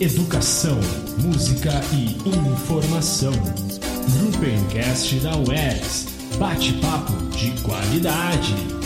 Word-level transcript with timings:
educação, 0.00 0.78
música 1.18 1.70
e 1.92 2.16
informação. 2.28 3.32
Gruppencast 4.18 5.20
da 5.20 5.36
UERGS. 5.36 6.06
Bate-papo 6.38 7.12
de 7.36 7.52
qualidade. 7.62 8.83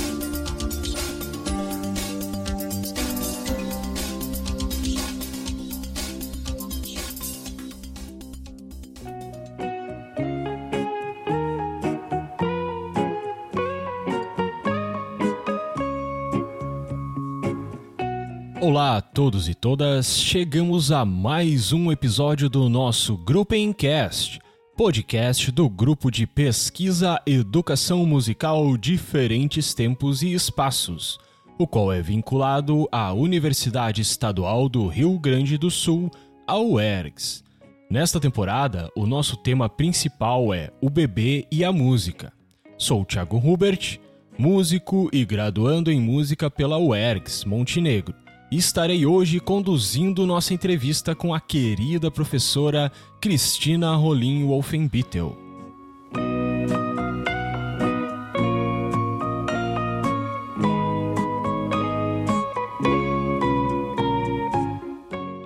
Todos 19.18 19.48
e 19.48 19.54
todas, 19.54 20.16
chegamos 20.16 20.92
a 20.92 21.04
mais 21.04 21.72
um 21.72 21.90
episódio 21.90 22.48
do 22.48 22.68
nosso 22.68 23.16
Gruppencast, 23.16 24.38
podcast 24.76 25.50
do 25.50 25.68
grupo 25.68 26.08
de 26.08 26.24
pesquisa 26.24 27.20
Educação 27.26 28.06
Musical 28.06 28.76
Diferentes 28.76 29.74
Tempos 29.74 30.22
e 30.22 30.32
Espaços, 30.32 31.18
o 31.58 31.66
qual 31.66 31.92
é 31.92 32.00
vinculado 32.00 32.88
à 32.92 33.12
Universidade 33.12 34.02
Estadual 34.02 34.68
do 34.68 34.86
Rio 34.86 35.18
Grande 35.18 35.58
do 35.58 35.68
Sul, 35.68 36.12
a 36.46 36.56
UERGS. 36.56 37.42
Nesta 37.90 38.20
temporada, 38.20 38.88
o 38.94 39.04
nosso 39.04 39.36
tema 39.36 39.68
principal 39.68 40.54
é 40.54 40.70
o 40.80 40.88
bebê 40.88 41.44
e 41.50 41.64
a 41.64 41.72
música. 41.72 42.32
Sou 42.76 43.04
Thiago 43.04 43.36
Hubert, 43.36 43.98
músico 44.38 45.10
e 45.12 45.24
graduando 45.24 45.90
em 45.90 46.00
música 46.00 46.48
pela 46.48 46.78
UERGS, 46.78 47.44
Montenegro 47.44 48.14
estarei 48.50 49.04
hoje 49.04 49.40
conduzindo 49.40 50.26
nossa 50.26 50.54
entrevista 50.54 51.14
com 51.14 51.34
a 51.34 51.40
querida 51.40 52.10
professora 52.10 52.90
Cristina 53.20 53.94
Rolim 53.94 54.44
Wolfenbittel. 54.44 55.36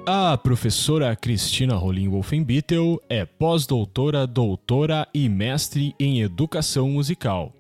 A 0.07 0.39
professora 0.39 1.15
Cristina 1.17 1.75
Rolim 1.75 2.09
Wolfenbittel 2.09 3.01
é 3.09 3.25
pós-doutora, 3.25 4.27
doutora 4.27 5.07
e 5.13 5.29
mestre 5.29 5.95
em 5.99 6.21
educação 6.21 6.89
musical 6.91 7.53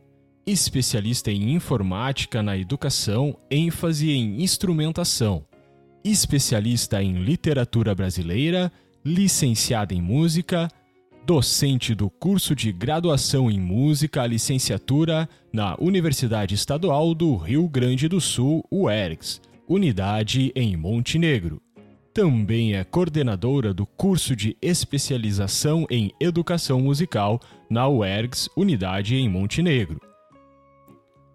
especialista 0.46 1.30
em 1.30 1.52
informática 1.52 2.42
na 2.42 2.56
educação, 2.56 3.36
ênfase 3.50 4.10
em 4.10 4.42
instrumentação, 4.42 5.44
especialista 6.04 7.02
em 7.02 7.22
literatura 7.22 7.94
brasileira, 7.94 8.72
licenciada 9.04 9.94
em 9.94 10.02
música, 10.02 10.68
docente 11.24 11.94
do 11.94 12.10
curso 12.10 12.54
de 12.54 12.72
graduação 12.72 13.50
em 13.50 13.60
música, 13.60 14.26
licenciatura 14.26 15.28
na 15.52 15.76
Universidade 15.78 16.54
Estadual 16.54 17.14
do 17.14 17.36
Rio 17.36 17.68
Grande 17.68 18.08
do 18.08 18.20
Sul, 18.20 18.64
UERGS, 18.70 19.40
unidade 19.68 20.52
em 20.56 20.76
Montenegro. 20.76 21.62
Também 22.12 22.74
é 22.74 22.84
coordenadora 22.84 23.72
do 23.72 23.86
curso 23.86 24.36
de 24.36 24.56
especialização 24.60 25.86
em 25.88 26.12
educação 26.20 26.80
musical 26.80 27.40
na 27.70 27.88
UERGS, 27.88 28.50
unidade 28.54 29.16
em 29.16 29.28
Montenegro 29.28 30.11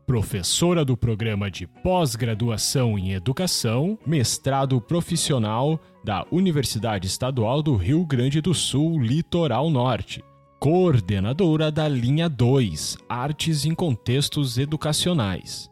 professora 0.08 0.86
do 0.86 0.95
programa 0.95 1.52
de 1.52 1.67
pós-graduação 1.67 2.97
em 2.97 3.11
educação, 3.11 4.00
mestrado 4.08 4.80
profissional 4.80 5.77
da 6.02 6.25
Universidade 6.31 7.05
Estadual 7.05 7.61
do 7.61 7.75
Rio 7.75 8.05
Grande 8.05 8.39
do 8.39 8.53
Sul, 8.53 9.02
Litoral 9.02 9.69
Norte, 9.69 10.23
coordenadora 10.61 11.69
da 11.69 11.89
linha 11.89 12.30
2, 12.30 12.97
Artes 13.09 13.66
em 13.66 13.75
Contextos 13.75 14.57
Educacionais, 14.57 15.69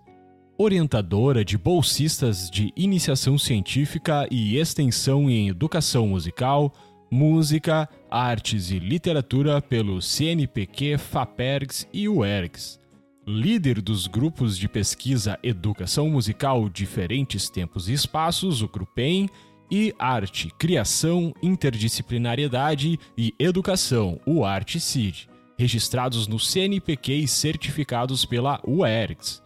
orientadora 0.57 1.45
de 1.45 1.57
bolsistas 1.57 2.49
de 2.49 2.73
iniciação 2.75 3.37
científica 3.37 4.27
e 4.29 4.57
extensão 4.57 5.29
em 5.29 5.47
educação 5.47 6.07
musical, 6.07 6.73
música, 7.09 7.87
artes 8.11 8.69
e 8.69 8.79
literatura 8.79 9.61
pelo 9.61 10.01
CNPq, 10.01 10.97
FAPERGS 10.97 11.87
e 11.93 12.09
UERGS 12.09 12.83
líder 13.27 13.81
dos 13.81 14.05
grupos 14.05 14.55
de 14.55 14.67
pesquisa 14.67 15.39
Educação 15.41 16.09
Musical 16.09 16.69
Diferentes 16.69 17.49
Tempos 17.49 17.89
e 17.89 17.93
Espaços, 17.93 18.61
o 18.61 18.67
CRUPEM, 18.67 19.27
e 19.71 19.95
Arte, 19.97 20.53
Criação, 20.59 21.33
Interdisciplinariedade 21.41 22.99
e 23.17 23.33
Educação, 23.39 24.19
o 24.23 24.45
ArteCid, 24.45 25.27
registrados 25.57 26.27
no 26.27 26.39
CNPq 26.39 27.13
e 27.13 27.27
certificados 27.27 28.25
pela 28.25 28.61
UERGS. 28.63 29.41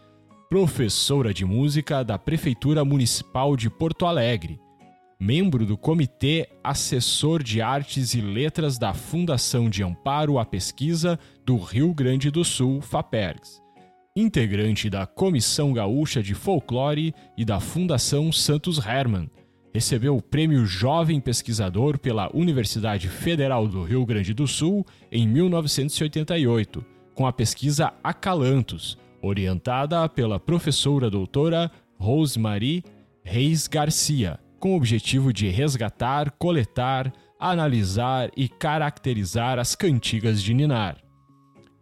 Professora 0.49 1.33
de 1.33 1.45
Música 1.45 2.03
da 2.03 2.17
Prefeitura 2.17 2.83
Municipal 2.83 3.55
de 3.55 3.69
Porto 3.69 4.05
Alegre. 4.05 4.59
Membro 5.17 5.65
do 5.65 5.77
Comitê 5.77 6.49
Assessor 6.61 7.41
de 7.41 7.61
Artes 7.61 8.13
e 8.13 8.19
Letras 8.19 8.77
da 8.77 8.93
Fundação 8.93 9.69
de 9.69 9.83
Amparo 9.83 10.37
à 10.37 10.45
Pesquisa 10.45 11.17
do 11.45 11.55
Rio 11.57 11.93
Grande 11.93 12.29
do 12.29 12.43
Sul, 12.43 12.81
FAPERGS 12.81 13.68
integrante 14.19 14.89
da 14.89 15.05
Comissão 15.05 15.71
Gaúcha 15.71 16.21
de 16.21 16.33
Folclore 16.33 17.13
e 17.37 17.45
da 17.45 17.59
Fundação 17.59 18.31
Santos 18.31 18.77
Hermann. 18.85 19.29
Recebeu 19.73 20.17
o 20.17 20.21
Prêmio 20.21 20.65
Jovem 20.65 21.21
Pesquisador 21.21 21.97
pela 21.97 22.29
Universidade 22.35 23.07
Federal 23.07 23.67
do 23.67 23.83
Rio 23.83 24.05
Grande 24.05 24.33
do 24.33 24.47
Sul 24.47 24.85
em 25.11 25.27
1988, 25.27 26.83
com 27.13 27.25
a 27.25 27.31
pesquisa 27.31 27.93
Acalantos, 28.03 28.97
orientada 29.21 30.07
pela 30.09 30.39
professora 30.39 31.09
doutora 31.09 31.71
Rosemary 31.97 32.83
Reis 33.23 33.67
Garcia, 33.67 34.39
com 34.59 34.73
o 34.73 34.75
objetivo 34.75 35.31
de 35.31 35.49
resgatar, 35.49 36.31
coletar, 36.31 37.13
analisar 37.39 38.31
e 38.35 38.49
caracterizar 38.49 39.59
as 39.59 39.75
cantigas 39.75 40.41
de 40.41 40.53
Ninar. 40.53 41.08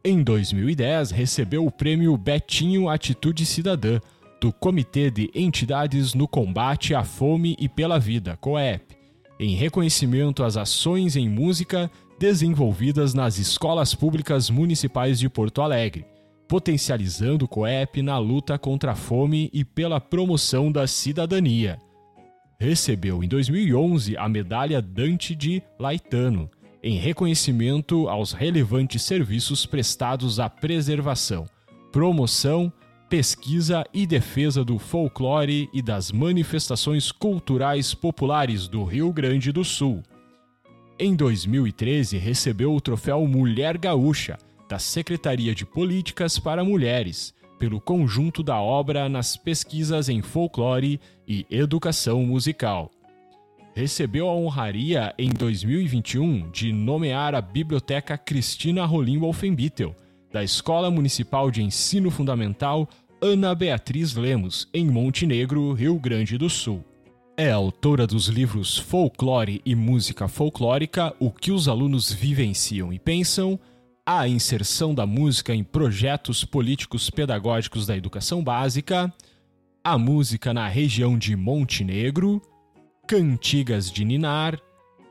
Em 0.10 0.24
2010, 0.24 1.12
recebeu 1.12 1.66
o 1.66 1.70
prêmio 1.70 2.16
Betinho 2.16 2.88
Atitude 2.88 3.46
Cidadã, 3.46 4.00
do 4.40 4.54
Comitê 4.54 5.12
de 5.12 5.30
Entidades 5.36 6.14
no 6.14 6.30
Combate 6.30 6.96
à 6.96 7.04
Fome 7.04 7.58
e 7.60 7.68
pela 7.68 8.00
Vida, 8.00 8.38
COEP, 8.38 8.96
em 9.38 9.54
reconhecimento 9.54 10.46
às 10.46 10.56
ações 10.56 11.18
em 11.18 11.28
música 11.28 11.92
desenvolvidas 12.18 13.14
nas 13.14 13.38
escolas 13.38 13.94
públicas 13.94 14.50
municipais 14.50 15.20
de 15.20 15.28
Porto 15.28 15.62
Alegre, 15.62 16.06
potencializando 16.48 17.44
o 17.44 17.48
COEP 17.50 18.02
na 18.02 18.18
luta 18.18 18.58
contra 18.58 18.94
a 18.94 18.96
fome 18.96 19.50
e 19.52 19.66
pela 19.66 20.00
promoção 20.00 20.72
da 20.72 20.88
cidadania. 20.88 21.78
Recebeu 22.58 23.22
em 23.26 23.28
2011 23.28 24.16
a 24.16 24.30
medalha 24.30 24.82
Dante 24.82 25.36
de 25.36 25.62
Laetano 25.78 26.50
em 26.82 26.98
reconhecimento 26.98 28.08
aos 28.08 28.32
relevantes 28.32 29.02
serviços 29.02 29.66
prestados 29.66 30.40
à 30.40 30.50
preservação, 30.50 31.46
promoção, 31.92 32.72
pesquisa 33.10 33.86
e 33.94 34.06
defesa 34.06 34.64
do 34.64 34.78
folclore 34.78 35.70
e 35.74 35.82
das 35.82 36.12
manifestações 36.12 37.12
culturais 37.12 37.94
populares 37.94 38.68
do 38.68 38.84
Rio 38.84 39.12
Grande 39.12 39.52
do 39.52 39.64
Sul. 39.64 40.04
Em 41.00 41.16
2013, 41.16 42.18
recebeu 42.18 42.74
o 42.74 42.82
troféu 42.82 43.26
Mulher 43.26 43.78
Gaúcha, 43.78 44.38
da 44.68 44.80
Secretaria 44.80 45.56
de 45.56 45.66
Políticas 45.66 46.38
para 46.38 46.64
Mulheres, 46.64 47.34
pelo 47.58 47.80
conjunto 47.80 48.44
da 48.44 48.60
obra 48.60 49.08
nas 49.08 49.38
pesquisas 49.38 50.10
em 50.10 50.22
folclore 50.22 51.00
e 51.28 51.46
educação 51.50 52.24
musical 52.24 52.92
recebeu 53.78 54.28
a 54.28 54.34
honraria 54.34 55.14
em 55.20 55.30
2021 55.30 56.50
de 56.50 56.74
nomear 56.74 57.36
a 57.36 57.42
Biblioteca 57.42 58.18
Cristina 58.18 58.84
Rolim 58.86 59.20
Wolfenbittel, 59.20 59.96
da 60.34 60.44
Escola 60.44 60.90
Municipal 60.90 61.52
de 61.52 61.62
Ensino 61.62 62.10
Fundamental 62.10 62.90
Ana 63.22 63.54
Beatriz 63.54 64.16
Lemos, 64.16 64.68
em 64.74 64.88
Montenegro, 64.88 65.74
Rio 65.74 66.00
Grande 66.00 66.40
do 66.40 66.50
Sul. 66.50 66.84
É 67.38 67.52
autora 67.52 68.08
dos 68.08 68.26
livros 68.26 68.80
Folclore 68.80 69.62
e 69.64 69.76
Música 69.76 70.28
Folclórica: 70.28 71.14
O 71.20 71.30
que 71.30 71.52
os 71.52 71.68
alunos 71.68 72.12
vivenciam 72.12 72.92
e 72.92 72.98
pensam, 72.98 73.60
a 74.04 74.28
inserção 74.28 74.92
da 74.96 75.06
música 75.06 75.54
em 75.54 75.64
projetos 75.64 76.44
políticos 76.44 77.12
pedagógicos 77.12 77.86
da 77.86 77.96
educação 77.96 78.44
básica, 78.44 79.14
a 79.84 80.00
música 80.00 80.52
na 80.52 80.68
região 80.68 81.16
de 81.16 81.36
Montenegro 81.36 82.42
Cantigas 83.08 83.90
de 83.90 84.04
Ninar, 84.04 84.60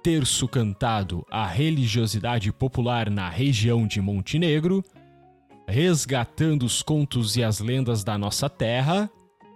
terço 0.03 0.47
cantado 0.47 1.25
à 1.31 1.47
religiosidade 1.47 2.53
popular 2.53 3.09
na 3.09 3.31
região 3.31 3.87
de 3.87 4.03
Montenegro, 4.03 4.85
resgatando 5.67 6.67
os 6.67 6.83
contos 6.83 7.39
e 7.39 7.43
as 7.43 7.59
lendas 7.59 8.05
da 8.05 8.19
nossa 8.19 8.51
terra, 8.51 9.11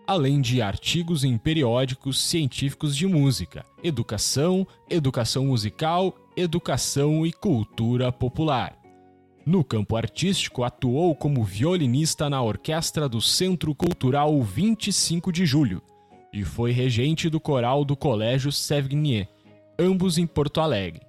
além 0.06 0.40
de 0.40 0.62
artigos 0.62 1.22
em 1.22 1.36
periódicos 1.36 2.18
científicos 2.18 2.96
de 2.96 3.06
música, 3.06 3.62
educação, 3.84 4.66
educação 4.88 5.44
musical, 5.44 6.16
educação 6.34 7.26
e 7.26 7.34
cultura 7.34 8.10
popular. 8.10 8.74
No 9.44 9.62
campo 9.62 9.96
artístico, 9.96 10.64
atuou 10.64 11.14
como 11.14 11.44
violinista 11.44 12.30
na 12.30 12.40
orquestra 12.40 13.06
do 13.06 13.20
Centro 13.20 13.74
Cultural 13.74 14.40
25 14.40 15.30
de 15.30 15.44
Julho 15.44 15.82
e 16.32 16.44
foi 16.44 16.70
regente 16.70 17.28
do 17.28 17.40
coral 17.40 17.84
do 17.84 17.96
Colégio 17.96 18.52
Sevigné, 18.52 19.28
ambos 19.78 20.18
em 20.18 20.26
Porto 20.26 20.60
Alegre. 20.60 21.02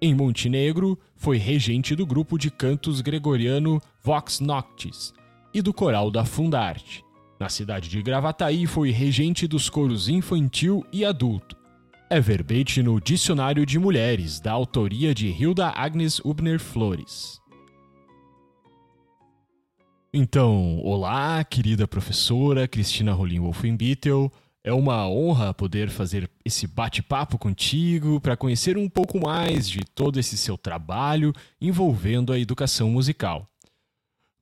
Em 0.00 0.14
Montenegro, 0.14 0.98
foi 1.14 1.36
regente 1.36 1.94
do 1.94 2.04
grupo 2.04 2.36
de 2.36 2.50
cantos 2.50 3.00
gregoriano 3.00 3.80
Vox 4.02 4.40
Noctis 4.40 5.12
e 5.54 5.62
do 5.62 5.72
coral 5.72 6.10
da 6.10 6.24
Fundarte. 6.24 7.04
Na 7.38 7.48
cidade 7.48 7.88
de 7.88 8.02
Gravataí, 8.02 8.66
foi 8.66 8.90
regente 8.90 9.46
dos 9.46 9.68
coros 9.68 10.08
infantil 10.08 10.84
e 10.92 11.04
adulto. 11.04 11.56
É 12.08 12.20
verbete 12.20 12.82
no 12.82 13.00
Dicionário 13.00 13.64
de 13.64 13.78
Mulheres, 13.78 14.38
da 14.38 14.52
autoria 14.52 15.14
de 15.14 15.28
Hilda 15.28 15.68
Agnes 15.68 16.18
Ubner 16.20 16.60
Flores. 16.60 17.40
Então, 20.12 20.78
olá, 20.84 21.42
querida 21.42 21.88
professora 21.88 22.68
Cristina 22.68 23.14
Rolim 23.14 23.40
Wolfenbittel. 23.40 24.30
É 24.64 24.72
uma 24.72 25.08
honra 25.08 25.52
poder 25.52 25.90
fazer 25.90 26.30
esse 26.44 26.68
bate-papo 26.68 27.36
contigo 27.36 28.20
para 28.20 28.36
conhecer 28.36 28.76
um 28.78 28.88
pouco 28.88 29.18
mais 29.18 29.68
de 29.68 29.80
todo 29.84 30.20
esse 30.20 30.36
seu 30.36 30.56
trabalho 30.56 31.32
envolvendo 31.60 32.32
a 32.32 32.38
educação 32.38 32.88
musical. 32.88 33.48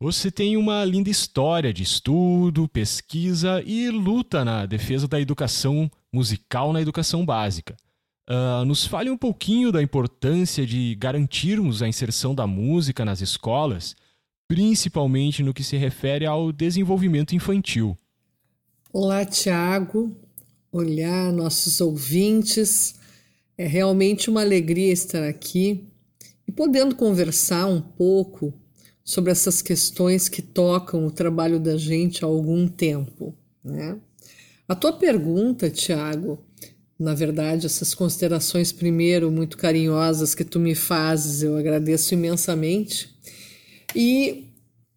Você 0.02 0.31
tem 0.31 0.58
uma 0.58 0.84
linda 0.84 1.08
história 1.08 1.72
de 1.72 1.82
estudo, 1.82 2.69
pesquisa 2.69 3.62
e 3.64 3.90
luta 3.90 4.44
na 4.44 4.67
defesa 4.67 5.08
da 5.08 5.20
educação 5.20 5.90
musical 6.12 6.73
na 6.73 6.82
educação 6.82 7.25
básica. 7.25 7.76
Uh, 8.28 8.64
nos 8.64 8.87
fale 8.87 9.11
um 9.11 9.16
pouquinho 9.16 9.73
da 9.73 9.82
importância 9.82 10.66
de 10.66 10.94
garantirmos 10.96 11.82
a 11.82 11.88
inserção 11.88 12.34
da 12.34 12.46
música 12.46 13.05
nas 13.05 13.20
escolas, 13.20 13.96
principalmente 14.49 15.43
no 15.43 15.55
que 15.55 15.64
se 15.64 15.76
refere 15.76 16.26
ao 16.26 16.52
desenvolvimento 16.52 17.34
infantil. 17.34 17.96
Olá, 18.92 19.25
Tiago. 19.25 20.16
Olhar 20.72 21.32
nossos 21.32 21.81
ouvintes. 21.81 22.96
É 23.56 23.64
realmente 23.64 24.28
uma 24.28 24.40
alegria 24.40 24.92
estar 24.92 25.28
aqui 25.28 25.84
e 26.44 26.50
podendo 26.50 26.96
conversar 26.96 27.66
um 27.66 27.81
pouco 27.81 28.52
sobre 29.04 29.31
essas 29.31 29.62
questões 29.62 30.28
que 30.28 30.42
tocam 30.42 31.06
o 31.06 31.10
trabalho 31.12 31.60
da 31.60 31.76
gente 31.76 32.25
há 32.25 32.26
algum 32.26 32.66
tempo. 32.66 33.32
Né? 33.62 33.96
A 34.66 34.75
tua 34.75 34.92
pergunta, 34.92 35.70
Tiago, 35.70 36.44
na 36.98 37.14
verdade, 37.14 37.66
essas 37.66 37.94
considerações, 37.94 38.72
primeiro, 38.72 39.31
muito 39.31 39.56
carinhosas 39.56 40.34
que 40.34 40.42
tu 40.42 40.58
me 40.58 40.75
fazes, 40.75 41.44
eu 41.44 41.56
agradeço 41.56 42.12
imensamente. 42.12 43.08
E 43.94 44.50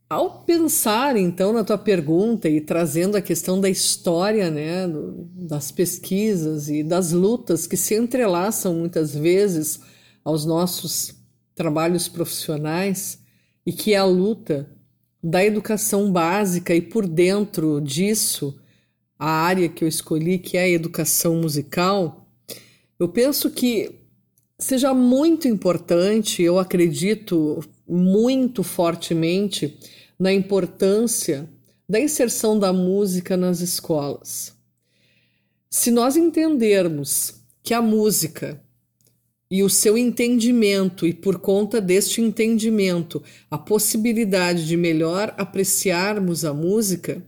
ao 0.10 0.44
pensar, 0.44 1.18
então, 1.18 1.52
na 1.52 1.64
tua 1.64 1.78
pergunta 1.78 2.48
e 2.48 2.62
trazendo 2.62 3.18
a 3.18 3.22
questão 3.22 3.60
da 3.60 3.70
história, 3.70 4.52
né, 4.52 4.88
das 5.36 5.72
pesquisas 5.72 6.70
e 6.70 6.84
das 6.84 7.12
lutas 7.12 7.66
que 7.66 7.76
se 7.76 7.96
entrelaçam 7.96 8.76
muitas 8.76 9.16
vezes 9.16 9.80
aos 10.24 10.46
nossos 10.46 11.16
trabalhos 11.56 12.08
profissionais, 12.08 13.20
e 13.66 13.72
que 13.72 13.94
é 13.94 13.98
a 13.98 14.06
luta 14.06 14.70
da 15.24 15.44
educação 15.44 16.12
básica 16.12 16.76
e 16.76 16.82
por 16.82 17.08
dentro 17.08 17.80
disso 17.80 18.60
a 19.18 19.30
área 19.30 19.70
que 19.70 19.84
eu 19.84 19.88
escolhi, 19.88 20.38
que 20.38 20.58
é 20.58 20.64
a 20.64 20.70
educação 20.70 21.38
musical, 21.38 22.28
eu 23.00 23.08
penso 23.08 23.50
que 23.50 24.04
seja 24.60 24.94
muito 24.94 25.48
importante, 25.48 26.44
eu 26.44 26.60
acredito 26.60 27.64
muito 27.94 28.64
fortemente 28.64 29.78
na 30.18 30.34
importância 30.34 31.48
da 31.88 32.00
inserção 32.00 32.58
da 32.58 32.74
música 32.74 33.38
nas 33.38 33.62
escolas. 33.62 34.54
Se 35.70 35.92
nós 35.92 36.16
entendermos 36.16 37.36
que 37.62 37.74
a 37.74 37.82
música 37.82 38.60
e 39.50 39.62
o 39.62 39.70
seu 39.70 39.96
entendimento, 39.96 41.06
e 41.06 41.14
por 41.14 41.40
conta 41.40 41.80
deste 41.80 42.20
entendimento, 42.20 43.22
a 43.52 43.58
possibilidade 43.58 44.66
de 44.66 44.76
melhor 44.76 45.34
apreciarmos 45.38 46.44
a 46.44 46.54
música, 46.54 47.24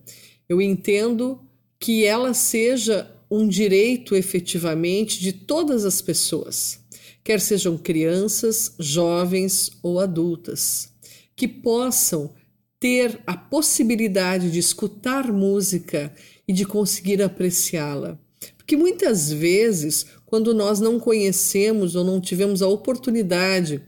eu 0.50 0.60
entendo 0.60 1.40
que 1.80 2.04
ela 2.06 2.34
seja 2.34 3.12
um 3.30 3.48
direito 3.48 4.16
efetivamente 4.16 5.20
de 5.20 5.32
todas 5.32 5.86
as 5.86 6.02
pessoas, 6.02 6.80
quer 7.26 7.42
sejam 7.42 7.76
crianças, 7.76 8.76
jovens 8.80 9.72
ou 9.82 10.00
adultas, 10.00 10.94
que 11.36 11.48
possam 11.48 12.32
ter 12.80 13.20
a 13.26 13.36
possibilidade 13.36 14.52
de 14.52 14.60
escutar 14.60 15.34
música 15.34 16.14
e 16.48 16.54
de 16.54 16.66
conseguir 16.66 17.24
apreciá-la. 17.24 18.20
Porque 18.56 18.78
muitas 18.78 19.32
vezes 19.32 20.06
quando 20.24 20.54
nós 20.54 20.80
não 20.80 21.00
conhecemos 21.00 21.96
ou 21.96 22.04
não 22.04 22.22
tivemos 22.22 22.62
a 22.62 22.68
oportunidade 22.68 23.82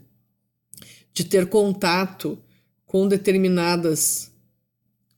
de 1.13 1.24
ter 1.24 1.48
contato 1.48 2.39
com 2.88 3.07
determinadas 3.07 4.31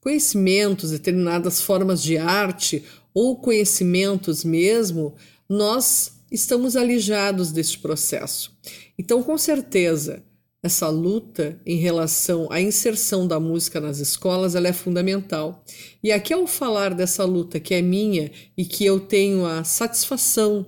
conhecimentos, 0.02 0.92
determinadas 0.92 1.62
formas 1.62 2.04
de 2.04 2.18
arte 2.18 2.84
ou 3.14 3.38
conhecimentos 3.38 4.44
mesmo, 4.44 5.16
nós 5.48 6.19
estamos 6.32 6.76
alijados 6.76 7.52
deste 7.52 7.80
processo. 7.80 8.58
Então, 8.98 9.24
com 9.24 9.38
certeza, 9.38 10.24
essa 10.62 10.90
luta 10.90 11.60
em 11.66 11.78
relação 11.78 12.52
à 12.52 12.60
inserção 12.60 13.26
da 13.26 13.40
música 13.40 13.80
nas 13.80 14.00
escolas 14.00 14.56
ela 14.56 14.68
é 14.68 14.74
fundamental. 14.74 15.64
E 16.04 16.12
aqui, 16.12 16.34
ao 16.34 16.46
falar 16.46 16.94
dessa 16.94 17.24
luta 17.24 17.60
que 17.60 17.74
é 17.74 17.82
minha 17.82 18.30
e 18.58 18.66
que 18.66 18.84
eu 18.86 19.00
tenho 19.00 19.46
a 19.46 19.64
satisfação 19.64 20.66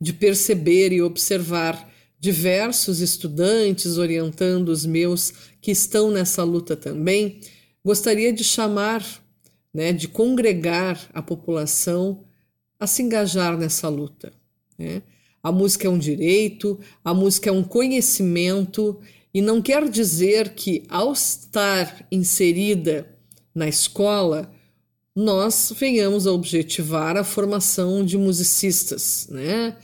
de 0.00 0.12
perceber 0.12 0.92
e 0.92 1.02
observar 1.02 1.92
diversos 2.18 3.00
estudantes 3.00 3.98
orientando 3.98 4.70
os 4.70 4.86
meus 4.86 5.32
que 5.60 5.70
estão 5.70 6.10
nessa 6.10 6.42
luta 6.42 6.74
também, 6.74 7.40
gostaria 7.84 8.32
de 8.32 8.42
chamar, 8.42 9.04
né, 9.72 9.92
de 9.92 10.08
congregar 10.08 10.98
a 11.12 11.22
população 11.22 12.24
a 12.80 12.86
se 12.86 13.02
engajar 13.02 13.56
nessa 13.56 13.88
luta. 13.88 14.32
Né? 14.78 15.02
A 15.42 15.52
música 15.52 15.86
é 15.86 15.90
um 15.90 15.98
direito, 15.98 16.78
a 17.04 17.14
música 17.14 17.50
é 17.50 17.52
um 17.52 17.62
conhecimento, 17.62 18.98
e 19.32 19.42
não 19.42 19.60
quer 19.60 19.88
dizer 19.88 20.54
que, 20.54 20.84
ao 20.88 21.12
estar 21.12 22.06
inserida 22.10 23.06
na 23.54 23.68
escola, 23.68 24.50
nós 25.14 25.72
venhamos 25.78 26.26
a 26.26 26.32
objetivar 26.32 27.16
a 27.16 27.24
formação 27.24 28.04
de 28.04 28.18
musicistas, 28.18 29.28
né? 29.30 29.76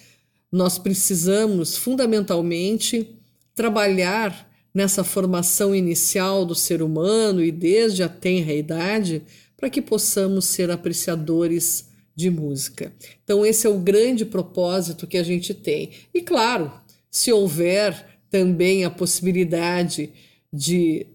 Nós 0.51 0.79
precisamos 0.79 1.77
fundamentalmente 1.77 3.19
trabalhar 3.55 4.51
nessa 4.75 5.05
formação 5.05 5.75
inicial 5.75 6.45
do 6.45 6.55
ser 6.55 6.83
humano 6.83 7.43
e 7.43 7.51
desde 7.51 8.03
a 8.03 8.09
tenra 8.09 8.53
idade 8.53 9.23
para 9.57 9.71
que 9.71 9.81
possamos 9.81 10.47
ser 10.47 10.71
apreciadores 10.71 11.92
de 12.15 12.31
música. 12.31 12.93
Então 13.25 13.45
esse 13.45 13.67
é 13.67 13.71
o 13.71 13.79
grande 13.79 14.25
propósito 14.25 15.07
que 15.07 15.19
a 15.19 15.23
gente 15.23 15.55
tem. 15.55 15.91
E 16.13 16.21
claro, 16.21 16.73
se 17.11 17.33
houver 17.33 18.07
também 18.31 18.85
a 18.85 18.91
possibilidade 18.91 20.11
de 20.53 21.07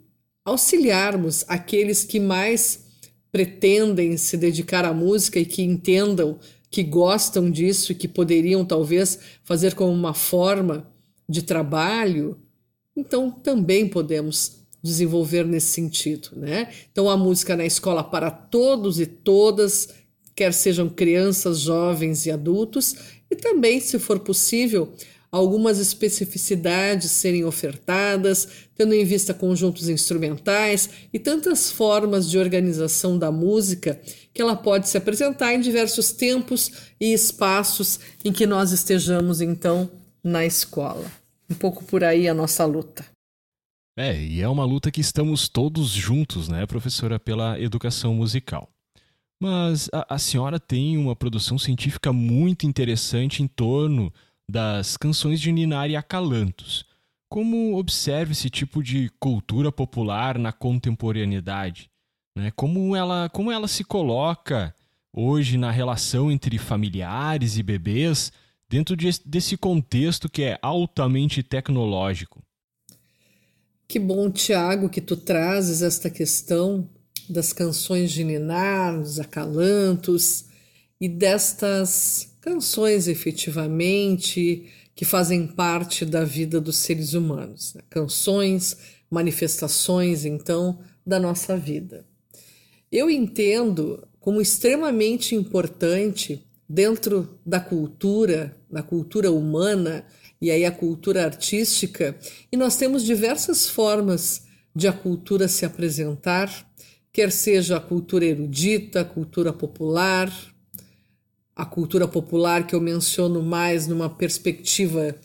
auxiliarmos 0.46 1.44
aqueles 1.48 2.04
que 2.04 2.20
mais 2.20 2.86
pretendem 3.32 4.18
se 4.18 4.38
dedicar 4.38 4.86
à 4.86 4.94
música 4.94 5.40
e 5.40 5.46
que 5.46 5.62
entendam 5.62 6.40
que 6.70 6.84
gostam 6.84 7.50
disso 7.50 7.92
e 7.92 7.96
que 7.96 8.08
poderiam 8.08 8.66
talvez 8.66 9.20
fazer 9.44 9.74
como 9.74 9.92
uma 9.92 10.14
forma 10.14 10.88
de 11.28 11.42
trabalho, 11.42 12.38
então 12.96 13.30
também 13.30 13.88
podemos 13.88 14.58
desenvolver 14.82 15.46
nesse 15.46 15.68
sentido, 15.68 16.30
né? 16.36 16.70
Então 16.92 17.10
a 17.10 17.18
música 17.18 17.56
na 17.56 17.66
escola 17.66 18.04
para 18.04 18.32
todos 18.32 19.00
e 19.00 19.06
todas, 19.06 19.90
quer 20.38 20.54
sejam 20.54 20.88
crianças, 20.88 21.62
jovens 21.62 22.28
e 22.28 22.32
adultos, 22.32 22.96
e 23.30 23.36
também, 23.36 23.80
se 23.80 23.98
for 23.98 24.20
possível, 24.20 24.94
algumas 25.32 25.80
especificidades 25.80 27.10
serem 27.10 27.44
ofertadas, 27.44 28.48
tendo 28.76 28.94
em 28.94 29.04
vista 29.04 29.34
conjuntos 29.34 29.90
instrumentais 29.90 30.92
e 31.12 31.18
tantas 31.18 31.72
formas 31.72 32.30
de 32.30 32.38
organização 32.38 33.18
da 33.18 33.32
música 33.32 34.00
que 34.32 34.40
ela 34.40 34.56
pode 34.56 34.88
se 34.88 34.98
apresentar 34.98 35.56
em 35.56 35.60
diversos 35.60 36.12
tempos 36.12 36.72
e 37.02 37.12
espaços 37.12 38.00
em 38.24 38.32
que 38.32 38.46
nós 38.46 38.72
estejamos 38.72 39.42
então 39.42 39.90
na 40.24 40.46
escola. 40.46 41.12
Um 41.50 41.56
pouco 41.56 41.84
por 41.84 42.04
aí 42.04 42.28
a 42.28 42.34
nossa 42.34 42.64
luta. 42.64 43.04
É, 43.98 44.22
e 44.22 44.42
é 44.42 44.48
uma 44.48 44.64
luta 44.64 44.92
que 44.92 45.02
estamos 45.02 45.50
todos 45.50 45.90
juntos, 45.90 46.48
né, 46.48 46.68
professora, 46.68 47.20
pela 47.20 47.60
educação 47.60 48.14
musical. 48.14 48.70
Mas 49.40 49.90
a, 49.94 50.16
a 50.16 50.18
senhora 50.18 50.60
tem 50.60 50.98
uma 50.98 51.16
produção 51.16 51.58
científica 51.58 52.12
muito 52.12 52.66
interessante 52.66 53.44
em 53.44 53.48
torno 53.48 54.12
das 54.50 54.98
canções 54.98 55.40
de 55.40 55.52
Ninar 55.52 55.90
e 55.90 55.96
Acalantos. 55.96 56.86
Como 57.30 57.78
observa 57.78 58.32
esse 58.32 58.50
tipo 58.50 58.82
de 58.82 59.12
cultura 59.20 59.72
popular 59.72 60.40
na 60.40 60.52
contemporaneidade? 60.52 61.92
Né? 62.36 62.52
Como, 62.56 62.96
ela, 62.96 63.30
como 63.30 63.52
ela 63.52 63.68
se 63.68 63.84
coloca 63.84 64.74
hoje 65.14 65.58
na 65.58 65.72
relação 65.72 66.32
entre 66.32 66.58
familiares 66.58 67.58
e 67.58 67.64
bebês 67.64 68.32
dentro 68.70 68.96
de, 68.96 69.10
desse 69.26 69.58
contexto 69.58 70.30
que 70.30 70.44
é 70.44 70.60
altamente 70.62 71.44
tecnológico? 71.44 72.42
Que 73.88 74.00
bom, 74.00 74.30
Tiago, 74.30 74.90
que 74.90 75.02
tu 75.02 75.16
trazes 75.16 75.82
esta 75.82 76.10
questão 76.10 76.90
das 77.30 77.52
canções 77.54 78.12
de 78.12 78.24
Ninar, 78.24 79.00
dos 79.00 79.20
acalantos 79.20 80.46
e 81.00 81.08
destas 81.08 82.34
canções 82.42 83.08
efetivamente 83.08 84.66
que 84.96 85.06
fazem 85.06 85.46
parte 85.46 86.06
da 86.06 86.24
vida 86.24 86.60
dos 86.60 86.78
seres 86.78 87.14
humanos. 87.14 87.74
Né? 87.76 87.82
Canções, 87.90 88.78
manifestações, 89.10 90.26
então, 90.26 90.80
da 91.06 91.20
nossa 91.20 91.56
vida. 91.56 92.06
Eu 92.92 93.10
entendo 93.10 94.08
como 94.20 94.42
extremamente 94.42 95.36
importante 95.36 96.44
dentro 96.68 97.40
da 97.46 97.60
cultura, 97.60 98.58
da 98.70 98.82
cultura 98.82 99.32
humana 99.32 100.06
e 100.42 100.52
aí 100.52 100.66
a 100.66 100.72
cultura 100.72 101.26
artística, 101.26 102.18
e 102.52 102.58
nós 102.58 102.76
temos 102.76 103.04
diversas 103.04 103.68
formas 103.68 104.44
de 104.76 104.88
a 104.88 104.94
cultura 104.94 105.48
se 105.48 105.66
apresentar, 105.66 106.67
quer 107.18 107.32
seja 107.32 107.78
a 107.78 107.80
cultura 107.80 108.26
erudita, 108.26 109.02
a 109.02 109.04
cultura 109.04 109.52
popular, 109.52 110.32
a 111.56 111.66
cultura 111.66 112.08
popular 112.08 112.68
que 112.68 112.76
eu 112.76 112.80
menciono 112.80 113.42
mais 113.42 113.88
numa 113.88 114.08
perspectiva 114.08 115.16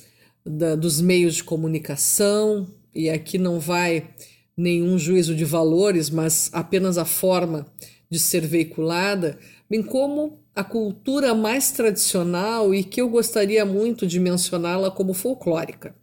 da, 0.42 0.75
dos 0.75 1.02
meios 1.02 1.34
de 1.34 1.44
comunicação, 1.44 2.66
e 2.94 3.11
aqui 3.11 3.37
não 3.37 3.61
vai 3.61 4.08
nenhum 4.56 4.99
juízo 4.99 5.34
de 5.34 5.44
valores, 5.44 6.08
mas 6.08 6.49
apenas 6.54 6.96
a 6.96 7.04
forma 7.04 7.66
de 8.08 8.18
ser 8.18 8.46
veiculada, 8.46 9.38
bem 9.68 9.82
como 9.82 10.40
a 10.54 10.64
cultura 10.64 11.34
mais 11.34 11.72
tradicional 11.72 12.75
e 12.75 12.82
que 12.82 13.02
eu 13.02 13.11
gostaria 13.11 13.66
muito 13.66 14.06
de 14.06 14.18
mencioná-la 14.18 14.90
como 14.90 15.12
folclórica. 15.12 15.94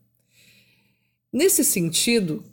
Nesse 1.34 1.66
sentido, 1.66 2.44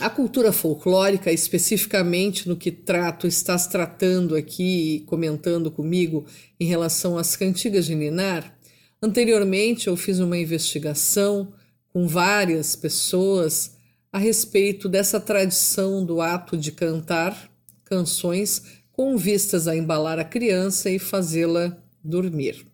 a 0.00 0.08
cultura 0.08 0.52
folclórica, 0.52 1.30
especificamente 1.30 2.48
no 2.48 2.56
que 2.56 2.70
trato, 2.70 3.26
estás 3.26 3.66
tratando 3.66 4.34
aqui 4.34 4.96
e 4.96 5.00
comentando 5.00 5.70
comigo 5.70 6.24
em 6.58 6.64
relação 6.66 7.18
às 7.18 7.36
cantigas 7.36 7.86
de 7.86 7.94
Ninar, 7.94 8.56
anteriormente 9.02 9.88
eu 9.88 9.96
fiz 9.96 10.18
uma 10.18 10.38
investigação 10.38 11.52
com 11.92 12.08
várias 12.08 12.74
pessoas 12.74 13.76
a 14.10 14.18
respeito 14.18 14.88
dessa 14.88 15.20
tradição 15.20 16.04
do 16.04 16.20
ato 16.20 16.56
de 16.56 16.72
cantar 16.72 17.50
canções 17.84 18.62
com 18.92 19.16
vistas 19.16 19.68
a 19.68 19.76
embalar 19.76 20.18
a 20.18 20.24
criança 20.24 20.90
e 20.90 20.98
fazê-la 20.98 21.76
dormir. 22.02 22.66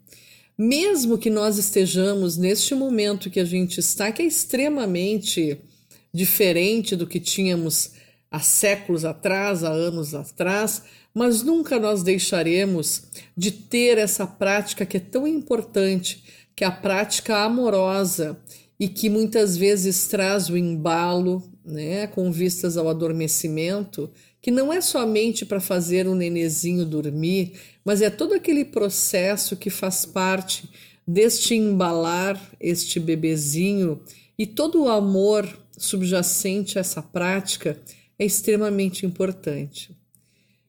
Mesmo 0.57 1.19
que 1.19 1.31
nós 1.31 1.59
estejamos 1.59 2.37
neste 2.37 2.75
momento 2.75 3.31
que 3.31 3.41
a 3.41 3.45
gente 3.45 3.79
está, 3.79 4.11
que 4.11 4.23
é 4.23 4.25
extremamente 4.25 5.61
diferente 6.13 6.97
do 6.97 7.07
que 7.07 7.21
tínhamos 7.21 7.93
há 8.31 8.41
séculos 8.41 9.05
atrás, 9.05 9.65
há 9.65 9.71
anos 9.71 10.15
atrás, 10.15 10.83
mas 11.15 11.43
nunca 11.43 11.79
nós 11.79 12.03
deixaremos 12.03 13.05
de 13.37 13.51
ter 13.51 13.99
essa 13.99 14.27
prática 14.27 14.85
que 14.87 14.97
é 14.97 15.01
tão 15.01 15.27
importante, 15.27 16.23
que 16.55 16.65
é 16.65 16.67
a 16.67 16.73
prática 16.73 17.39
amorosa 17.39 18.39
e 18.79 18.89
que 18.89 19.09
muitas 19.09 19.57
vezes 19.57 20.07
traz 20.07 20.49
o 20.49 20.57
embalo, 20.57 21.43
né, 21.65 22.07
com 22.07 22.31
vistas 22.31 22.77
ao 22.77 22.89
adormecimento, 22.89 24.11
que 24.41 24.51
não 24.51 24.73
é 24.73 24.81
somente 24.81 25.45
para 25.45 25.61
fazer 25.61 26.07
o 26.07 26.15
nenezinho 26.15 26.85
dormir, 26.85 27.55
mas 27.85 28.01
é 28.01 28.09
todo 28.09 28.35
aquele 28.35 28.65
processo 28.65 29.57
que 29.57 29.71
faz 29.71 30.07
parte 30.07 30.69
deste 31.07 31.55
embalar 31.55 32.41
este 32.61 33.01
bebezinho 33.01 34.01
e 34.39 34.47
todo 34.47 34.85
o 34.85 34.89
amor 34.89 35.49
subjacente 35.79 36.79
a 36.79 36.81
essa 36.81 37.03
prática 37.03 37.81
é 38.19 38.25
extremamente 38.25 39.07
importante. 39.07 39.97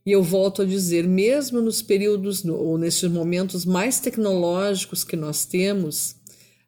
E 0.05 0.11
eu 0.11 0.23
volto 0.23 0.61
a 0.61 0.65
dizer, 0.65 1.07
mesmo 1.07 1.61
nos 1.61 1.81
períodos 1.81 2.43
ou 2.45 2.77
nesses 2.77 3.09
momentos 3.09 3.65
mais 3.65 3.99
tecnológicos 3.99 5.03
que 5.03 5.15
nós 5.15 5.45
temos, 5.45 6.15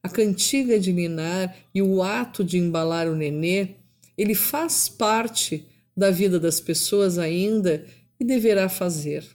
a 0.03 0.09
cantiga 0.09 0.79
de 0.79 0.91
ninar 0.91 1.55
e 1.73 1.81
o 1.81 2.03
ato 2.03 2.43
de 2.43 2.57
embalar 2.57 3.07
o 3.07 3.15
nenê, 3.15 3.75
ele 4.17 4.35
faz 4.35 4.89
parte 4.89 5.67
da 5.95 6.11
vida 6.11 6.39
das 6.39 6.59
pessoas 6.59 7.17
ainda 7.17 7.85
e 8.19 8.25
deverá 8.25 8.67
fazer. 8.67 9.25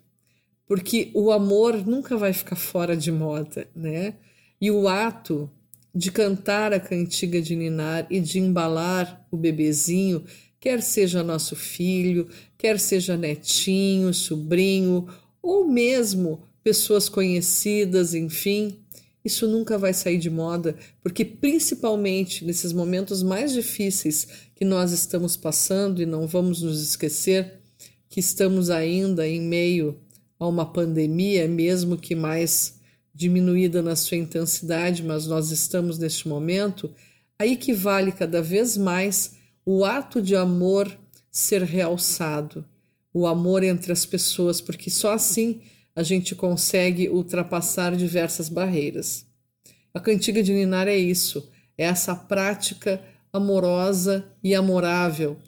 Porque 0.67 1.11
o 1.15 1.31
amor 1.31 1.87
nunca 1.87 2.17
vai 2.17 2.33
ficar 2.33 2.57
fora 2.57 2.97
de 2.97 3.13
moda, 3.13 3.69
né? 3.75 4.15
E 4.61 4.71
o 4.71 4.89
ato 4.89 5.51
de 5.97 6.13
cantar 6.13 6.75
a 6.75 6.79
cantiga 6.79 7.41
de 7.41 7.57
ninar 7.57 8.07
e 8.11 8.21
de 8.21 8.39
embalar 8.39 9.27
o 9.31 9.37
bebezinho, 9.37 10.23
quer 10.61 10.83
seja 10.83 11.23
nosso 11.23 11.57
filho, 11.57 12.29
quer 12.59 12.79
seja 12.79 13.17
netinho, 13.17 14.13
sobrinho, 14.13 15.09
ou 15.41 15.67
mesmo 15.67 16.43
pessoas 16.63 17.09
conhecidas, 17.09 18.13
enfim, 18.13 18.79
isso 19.25 19.49
nunca 19.49 19.79
vai 19.79 19.95
sair 19.95 20.19
de 20.19 20.29
moda, 20.29 20.77
porque 21.03 21.25
principalmente 21.25 22.45
nesses 22.45 22.75
momentos 22.75 23.23
mais 23.23 23.55
difíceis 23.55 24.29
que 24.55 24.67
nós 24.67 24.93
estamos 24.93 25.35
passando, 25.35 26.03
e 26.03 26.07
não 26.07 26.27
vamos 26.27 26.61
nos 26.61 26.83
esquecer 26.83 27.55
que 28.11 28.21
estamos 28.21 28.69
ainda 28.69 29.27
em 29.27 29.41
meio 29.41 29.99
a 30.39 30.47
uma 30.47 30.71
pandemia, 30.71 31.49
mesmo 31.49 31.97
que 31.97 32.15
mais 32.15 32.76
diminuída 33.17 33.81
na 33.81 33.97
sua 33.97 34.19
intensidade, 34.19 35.03
mas 35.03 35.27
nós 35.27 35.51
estamos 35.51 35.99
neste 35.99 36.29
momento, 36.29 36.93
aí 37.39 37.57
que 37.57 37.73
vale 37.73 38.13
cada 38.13 38.43
vez 38.43 38.77
mais 38.77 39.37
o 39.65 39.87
ato 39.87 40.21
de 40.21 40.37
amor 40.37 40.87
ser 41.31 41.63
realçado, 41.63 42.63
o 43.15 43.27
amor 43.27 43.63
entre 43.63 43.91
as 43.91 44.05
pessoas, 44.05 44.61
porque 44.61 44.91
só 44.91 45.15
assim 45.15 45.63
a 45.95 46.03
gente 46.03 46.35
consegue 46.35 47.09
ultrapassar 47.09 47.97
diversas 47.97 48.51
barreiras. 48.51 49.25
A 49.95 49.99
cantiga 49.99 50.43
de 50.43 50.53
Ninar 50.53 50.87
é 50.87 50.97
isso, 50.97 51.51
é 51.79 51.85
essa 51.85 52.15
prática 52.15 53.03
amorosa 53.33 54.27
e 54.45 54.55
amorável 54.55 55.39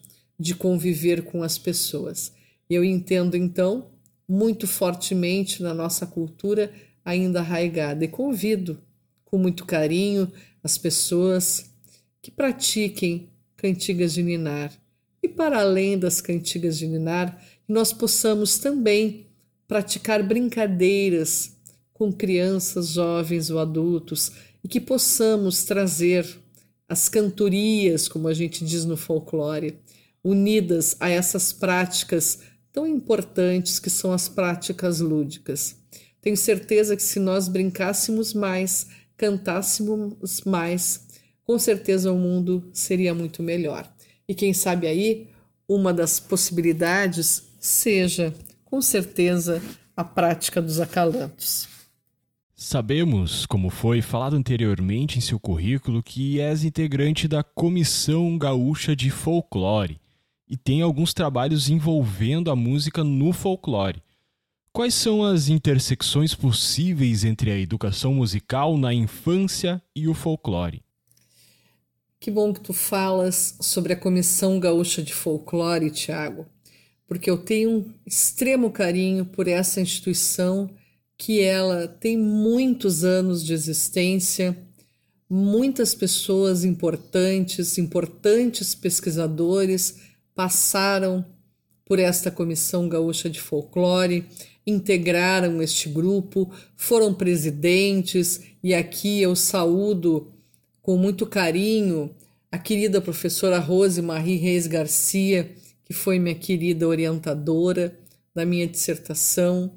de 0.40 0.54
conviver 0.54 1.22
com 1.24 1.42
as 1.42 1.58
pessoas. 1.58 2.32
Eu 2.68 2.82
entendo 2.82 3.36
então 3.36 3.90
muito 4.26 4.66
fortemente 4.66 5.62
na 5.62 5.74
nossa 5.74 6.06
cultura 6.06 6.72
ainda 7.08 7.40
arraigada 7.40 8.04
e 8.04 8.08
convido 8.08 8.78
com 9.24 9.38
muito 9.38 9.64
carinho 9.64 10.30
as 10.62 10.76
pessoas 10.76 11.70
que 12.20 12.30
pratiquem 12.30 13.30
cantigas 13.56 14.12
de 14.12 14.22
ninar 14.22 14.72
e 15.22 15.28
para 15.28 15.60
além 15.60 15.98
das 15.98 16.20
cantigas 16.20 16.78
de 16.78 16.86
ninar, 16.86 17.42
nós 17.66 17.92
possamos 17.92 18.58
também 18.58 19.26
praticar 19.66 20.22
brincadeiras 20.22 21.56
com 21.94 22.12
crianças, 22.12 22.90
jovens 22.90 23.50
ou 23.50 23.58
adultos 23.58 24.32
e 24.62 24.68
que 24.68 24.80
possamos 24.80 25.64
trazer 25.64 26.26
as 26.88 27.08
cantorias, 27.08 28.06
como 28.06 28.28
a 28.28 28.34
gente 28.34 28.64
diz 28.64 28.84
no 28.84 28.96
folclore, 28.96 29.78
unidas 30.22 30.94
a 31.00 31.08
essas 31.08 31.52
práticas 31.52 32.40
tão 32.70 32.86
importantes 32.86 33.78
que 33.78 33.90
são 33.90 34.12
as 34.12 34.28
práticas 34.28 35.00
lúdicas. 35.00 35.76
Tenho 36.20 36.36
certeza 36.36 36.96
que 36.96 37.02
se 37.02 37.18
nós 37.18 37.48
brincássemos 37.48 38.34
mais, 38.34 38.86
cantássemos 39.16 40.42
mais, 40.44 41.06
com 41.44 41.58
certeza 41.58 42.12
o 42.12 42.18
mundo 42.18 42.68
seria 42.72 43.14
muito 43.14 43.42
melhor. 43.42 43.90
E 44.28 44.34
quem 44.34 44.52
sabe 44.52 44.86
aí, 44.86 45.28
uma 45.68 45.92
das 45.92 46.20
possibilidades 46.20 47.44
seja, 47.58 48.34
com 48.64 48.80
certeza, 48.82 49.62
a 49.96 50.04
prática 50.04 50.60
dos 50.60 50.80
acalantos. 50.80 51.68
Sabemos, 52.54 53.46
como 53.46 53.70
foi 53.70 54.02
falado 54.02 54.34
anteriormente 54.34 55.18
em 55.18 55.20
seu 55.20 55.38
currículo, 55.38 56.02
que 56.02 56.40
és 56.40 56.64
integrante 56.64 57.28
da 57.28 57.42
Comissão 57.42 58.36
Gaúcha 58.36 58.96
de 58.96 59.10
Folclore 59.10 60.00
e 60.48 60.56
tem 60.56 60.80
alguns 60.80 61.12
trabalhos 61.12 61.68
envolvendo 61.68 62.50
a 62.50 62.56
música 62.56 63.04
no 63.04 63.32
folclore. 63.32 64.02
Quais 64.78 64.94
são 64.94 65.24
as 65.24 65.48
intersecções 65.48 66.36
possíveis 66.36 67.24
entre 67.24 67.50
a 67.50 67.58
educação 67.58 68.14
musical 68.14 68.78
na 68.78 68.94
infância 68.94 69.82
e 69.92 70.06
o 70.06 70.14
folclore? 70.14 70.84
Que 72.20 72.30
bom 72.30 72.54
que 72.54 72.60
tu 72.60 72.72
falas 72.72 73.56
sobre 73.60 73.92
a 73.92 73.96
Comissão 73.96 74.60
Gaúcha 74.60 75.02
de 75.02 75.12
Folclore, 75.12 75.90
Tiago, 75.90 76.46
porque 77.08 77.28
eu 77.28 77.38
tenho 77.38 77.70
um 77.70 77.92
extremo 78.06 78.70
carinho 78.70 79.24
por 79.24 79.48
essa 79.48 79.80
instituição 79.80 80.70
que 81.16 81.40
ela 81.40 81.88
tem 81.88 82.16
muitos 82.16 83.02
anos 83.02 83.44
de 83.44 83.52
existência, 83.54 84.56
muitas 85.28 85.92
pessoas 85.92 86.62
importantes, 86.62 87.78
importantes 87.78 88.76
pesquisadores 88.76 89.98
passaram 90.36 91.26
por 91.84 91.98
esta 91.98 92.30
Comissão 92.30 92.88
Gaúcha 92.88 93.28
de 93.28 93.40
Folclore, 93.40 94.24
integraram 94.68 95.62
este 95.62 95.88
grupo, 95.88 96.50
foram 96.76 97.14
presidentes, 97.14 98.40
e 98.62 98.74
aqui 98.74 99.22
eu 99.22 99.34
saúdo 99.34 100.32
com 100.82 100.96
muito 100.96 101.26
carinho 101.26 102.14
a 102.50 102.58
querida 102.58 103.00
professora 103.00 103.58
Rose 103.58 104.00
Marie 104.00 104.36
Reis 104.36 104.66
Garcia, 104.66 105.54
que 105.84 105.92
foi 105.92 106.18
minha 106.18 106.34
querida 106.34 106.86
orientadora 106.86 107.98
da 108.34 108.44
minha 108.44 108.66
dissertação. 108.66 109.72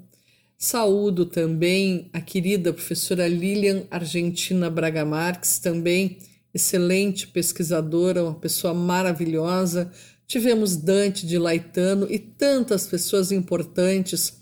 Saúdo 0.58 1.26
também 1.26 2.10
a 2.14 2.22
querida 2.22 2.72
professora 2.72 3.28
Lilian 3.28 3.84
Argentina 3.90 4.70
Braga 4.70 5.04
Marques, 5.04 5.60
também 5.60 6.20
excelente 6.54 7.28
pesquisadora, 7.28 8.24
uma 8.24 8.36
pessoa 8.36 8.74
maravilhosa. 8.74 9.92
Tivemos 10.28 10.76
Dante 10.76 11.26
de 11.26 11.38
Laetano 11.38 12.08
e 12.10 12.20
tantas 12.20 12.88
pessoas 12.88 13.32
importantes 13.32 14.41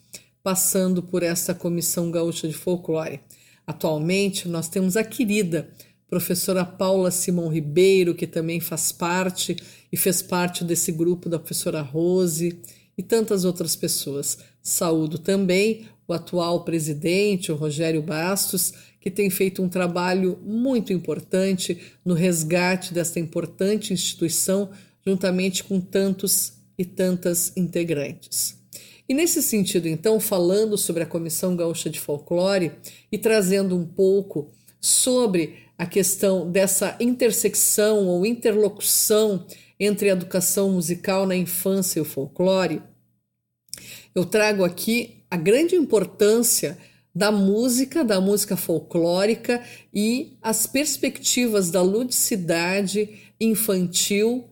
passando 0.50 1.04
por 1.04 1.22
essa 1.22 1.54
Comissão 1.54 2.10
Gaúcha 2.10 2.48
de 2.48 2.56
Folclore. 2.56 3.20
Atualmente, 3.68 4.48
nós 4.48 4.68
temos 4.68 4.98
a 4.98 5.04
querida 5.04 5.70
professora 6.10 6.66
Paula 6.66 7.12
Simão 7.12 7.50
Ribeiro, 7.50 8.16
que 8.16 8.26
também 8.26 8.60
faz 8.60 8.92
parte 8.92 9.56
e 9.92 9.96
fez 9.96 10.24
parte 10.24 10.64
desse 10.64 10.92
grupo 10.92 11.30
da 11.30 11.38
professora 11.38 11.84
Rose 11.84 12.60
e 12.98 13.04
tantas 13.04 13.46
outras 13.46 13.76
pessoas. 13.76 14.40
Saúdo 14.60 15.20
também 15.20 15.86
o 16.08 16.14
atual 16.14 16.64
presidente, 16.64 17.52
o 17.52 17.56
Rogério 17.56 18.02
Bastos, 18.02 18.74
que 19.00 19.12
tem 19.12 19.30
feito 19.30 19.62
um 19.62 19.70
trabalho 19.70 20.40
muito 20.44 20.92
importante 20.92 21.80
no 22.04 22.16
resgate 22.16 22.92
desta 22.92 23.20
importante 23.20 23.94
instituição, 23.94 24.72
juntamente 25.06 25.64
com 25.64 25.80
tantos 25.80 26.54
e 26.76 26.84
tantas 26.84 27.56
integrantes. 27.56 28.59
E 29.10 29.14
nesse 29.16 29.42
sentido, 29.42 29.88
então, 29.88 30.20
falando 30.20 30.78
sobre 30.78 31.02
a 31.02 31.06
Comissão 31.08 31.56
Gaúcha 31.56 31.90
de 31.90 32.00
Folclore 32.00 32.74
e 33.12 33.18
trazendo 33.18 33.76
um 33.76 33.84
pouco 33.84 34.52
sobre 34.80 35.66
a 35.76 35.88
questão 35.88 36.50
dessa 36.50 36.96
intersecção 37.00 38.06
ou 38.06 38.24
interlocução 38.24 39.48
entre 39.80 40.10
a 40.10 40.14
educação 40.14 40.72
musical 40.74 41.26
na 41.26 41.36
infância 41.36 41.98
e 41.98 42.02
o 42.04 42.06
folclore, 42.06 42.84
eu 44.14 44.26
trago 44.26 44.64
aqui 44.64 45.24
a 45.32 45.38
grande 45.38 45.76
importância 45.76 46.78
da 47.16 47.32
música, 47.32 48.04
da 48.04 48.22
música 48.22 48.56
folclórica 48.56 49.64
e 49.92 50.38
as 50.40 50.68
perspectivas 50.68 51.72
da 51.72 51.82
ludicidade 51.82 53.10
infantil 53.42 54.48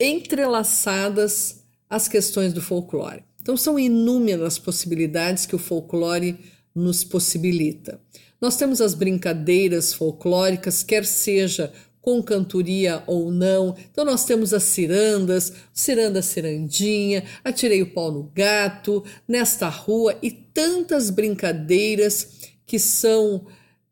entrelaçadas 0.00 1.62
às 1.90 2.08
questões 2.08 2.54
do 2.54 2.62
folclore. 2.62 3.27
Então, 3.48 3.56
são 3.56 3.78
inúmeras 3.78 4.58
possibilidades 4.58 5.46
que 5.46 5.56
o 5.56 5.58
folclore 5.58 6.38
nos 6.74 7.02
possibilita. 7.02 7.98
Nós 8.38 8.58
temos 8.58 8.78
as 8.78 8.92
brincadeiras 8.92 9.94
folclóricas, 9.94 10.82
quer 10.82 11.06
seja 11.06 11.72
com 12.02 12.22
cantoria 12.22 13.02
ou 13.06 13.32
não. 13.32 13.74
Então, 13.90 14.04
nós 14.04 14.26
temos 14.26 14.52
as 14.52 14.64
cirandas, 14.64 15.50
ciranda 15.72 16.20
cirandinha, 16.20 17.24
atirei 17.42 17.80
o 17.80 17.90
pau 17.90 18.12
no 18.12 18.24
gato, 18.34 19.02
nesta 19.26 19.70
rua 19.70 20.14
e 20.22 20.30
tantas 20.30 21.08
brincadeiras 21.08 22.52
que 22.66 22.78
são 22.78 23.46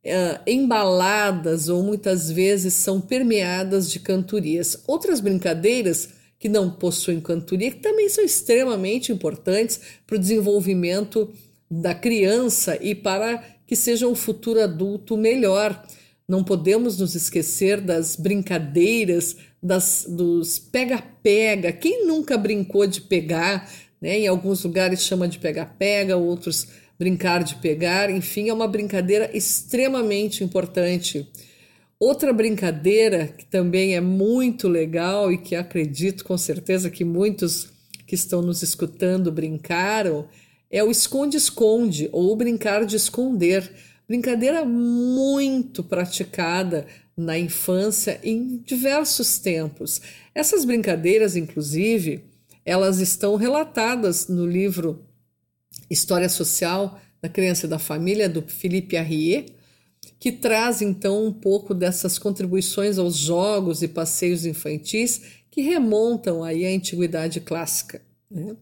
Uh, 0.07 0.39
embaladas 0.47 1.69
ou 1.69 1.83
muitas 1.83 2.31
vezes 2.31 2.75
são 2.75 3.01
permeadas 3.01 3.91
de 3.91 3.99
cantorias. 3.99 4.81
Outras 4.87 5.19
brincadeiras 5.19 6.11
que 6.47 6.49
não 6.49 6.71
possuem 6.71 7.21
cantoria, 7.21 7.73
que 7.73 7.81
também 7.81 8.09
são 8.09 8.25
extremamente 8.25 9.11
importantes 9.11 9.81
para 10.07 10.15
o 10.15 10.19
desenvolvimento 10.19 11.29
da 11.69 11.93
criança 11.93 12.79
e 12.81 12.95
para 12.95 13.43
que 13.67 13.75
seja 13.75 14.07
um 14.07 14.15
futuro 14.15 14.63
adulto 14.63 15.17
melhor. 15.17 15.85
Não 16.29 16.45
podemos 16.45 17.01
nos 17.01 17.17
esquecer 17.17 17.81
das 17.81 18.15
brincadeiras, 18.15 19.37
das, 19.61 20.07
dos 20.09 20.57
pega-pega. 20.57 21.73
Quem 21.73 22.07
nunca 22.07 22.39
brincou 22.39 22.87
de 22.87 23.01
pegar? 23.01 23.69
Né? 24.01 24.21
Em 24.21 24.29
alguns 24.29 24.63
lugares 24.63 25.03
chama 25.03 25.27
de 25.27 25.41
pega-pega, 25.41 26.17
outros 26.17 26.69
brincar 26.97 27.43
de 27.43 27.57
pegar. 27.57 28.09
Enfim, 28.09 28.51
é 28.51 28.55
uma 28.55 28.69
brincadeira 28.69 29.37
extremamente 29.37 30.45
importante. 30.45 31.29
Outra 31.99 32.33
brincadeira 32.33 33.27
que 33.27 33.47
também 33.47 33.97
é 33.97 34.01
muito 34.01 34.69
legal 34.69 35.33
e 35.33 35.39
que 35.39 35.55
acredito 35.55 36.25
com 36.25 36.37
certeza 36.37 36.91
que 36.91 37.05
muitos 37.05 37.69
que 38.07 38.15
estão 38.15 38.43
nos 38.43 38.63
escutando 38.63 39.33
brincaram 39.33 40.29
é 40.71 40.85
o 40.85 40.91
esconde-esconde 40.91 42.09
ou 42.13 42.37
brincar 42.37 42.85
de 42.85 42.97
esconder. 42.97 43.71
Brincadeira 44.07 44.65
muito 44.65 45.83
praticada 45.83 46.87
na 47.17 47.39
infância 47.39 48.21
em 48.23 48.59
diversos 48.59 49.39
tempos. 49.39 50.03
Essas 50.35 50.67
brincadeiras, 50.67 51.35
inclusive, 51.35 52.25
elas 52.65 52.99
estão 52.99 53.37
relatadas 53.37 54.29
no 54.29 54.47
livro 54.47 55.03
História 55.89 56.29
Social 56.29 57.01
da 57.23 57.29
Criança 57.29 57.67
e 57.67 57.71
da 57.71 57.79
Família, 57.79 58.29
do 58.29 58.43
Philippe 58.43 58.99
Arrier, 58.99 59.47
que 60.27 60.33
traz 60.33 60.83
então 60.83 61.25
um 61.25 61.33
pouco 61.33 61.73
dessas 61.73 62.19
contribuições 62.19 62.99
aos 62.99 63.15
jogos 63.15 63.81
e 63.81 63.87
passeios 63.87 64.45
infantis 64.45 65.23
que 65.53 65.61
remontam 65.61 66.43
aí 66.43 66.67
à 66.67 66.69
antiguidade 66.69 67.39
clássica. 67.39 68.03
Né? 68.29 68.57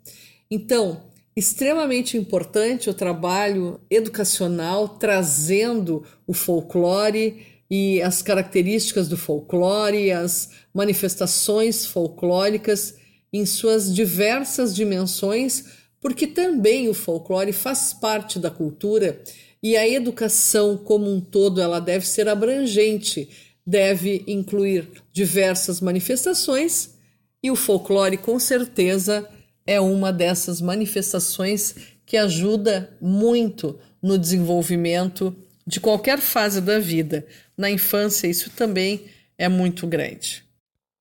Então, 0.50 1.04
extremamente 1.34 2.18
importante 2.18 2.90
o 2.90 2.92
trabalho 2.92 3.80
educacional 3.88 4.88
trazendo 4.88 6.04
o 6.26 6.34
folclore 6.34 7.46
e 7.70 8.02
as 8.02 8.20
características 8.20 9.08
do 9.08 9.16
folclore, 9.16 10.12
as 10.12 10.50
manifestações 10.74 11.86
folclóricas 11.86 12.96
em 13.32 13.46
suas 13.46 13.94
diversas 13.94 14.74
dimensões, 14.74 15.64
porque 15.98 16.26
também 16.26 16.90
o 16.90 16.94
folclore 16.94 17.54
faz 17.54 17.94
parte 17.94 18.38
da 18.38 18.50
cultura 18.50 19.18
e 19.64 19.78
a 19.78 19.88
educação 19.88 20.76
como 20.76 21.10
um 21.10 21.18
todo 21.18 21.58
ela 21.58 21.80
deve 21.80 22.06
ser 22.06 22.28
abrangente, 22.28 23.30
deve 23.66 24.22
incluir 24.28 24.86
diversas 25.10 25.80
manifestações 25.80 26.98
e 27.42 27.50
o 27.50 27.56
folclore 27.56 28.18
com 28.18 28.38
certeza 28.38 29.26
é 29.66 29.80
uma 29.80 30.12
dessas 30.12 30.60
manifestações 30.60 31.74
que 32.04 32.18
ajuda 32.18 32.94
muito 33.00 33.78
no 34.02 34.18
desenvolvimento 34.18 35.34
de 35.66 35.80
qualquer 35.80 36.18
fase 36.18 36.60
da 36.60 36.78
vida. 36.78 37.26
Na 37.56 37.70
infância, 37.70 38.26
isso 38.26 38.50
também 38.50 39.06
é 39.38 39.48
muito 39.48 39.86
grande. 39.86 40.44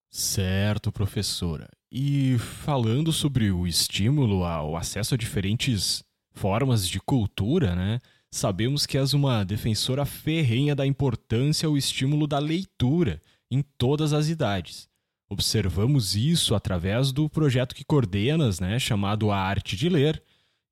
Certo, 0.10 0.90
professora. 0.90 1.68
E 1.92 2.38
falando 2.64 3.12
sobre 3.12 3.52
o 3.52 3.68
estímulo 3.68 4.46
ao 4.46 4.78
acesso 4.78 5.16
a 5.16 5.18
diferentes 5.18 6.02
formas 6.32 6.88
de 6.88 7.02
cultura, 7.02 7.76
né? 7.76 8.00
Sabemos 8.34 8.88
que 8.88 8.98
és 8.98 9.14
uma 9.14 9.44
defensora 9.44 10.06
ferrenha 10.06 10.76
da 10.76 10.88
importância 10.88 11.68
ao 11.68 11.78
estímulo 11.78 12.26
da 12.26 12.40
leitura 12.40 13.22
em 13.50 13.64
todas 13.78 14.12
as 14.12 14.28
idades. 14.28 14.90
Observamos 15.30 16.16
isso 16.16 16.56
através 16.56 17.12
do 17.12 17.30
projeto 17.30 17.76
que 17.76 17.84
coordenas, 17.84 18.60
né, 18.60 18.80
chamado 18.80 19.30
A 19.30 19.38
Arte 19.38 19.76
de 19.76 19.88
Ler. 19.88 20.20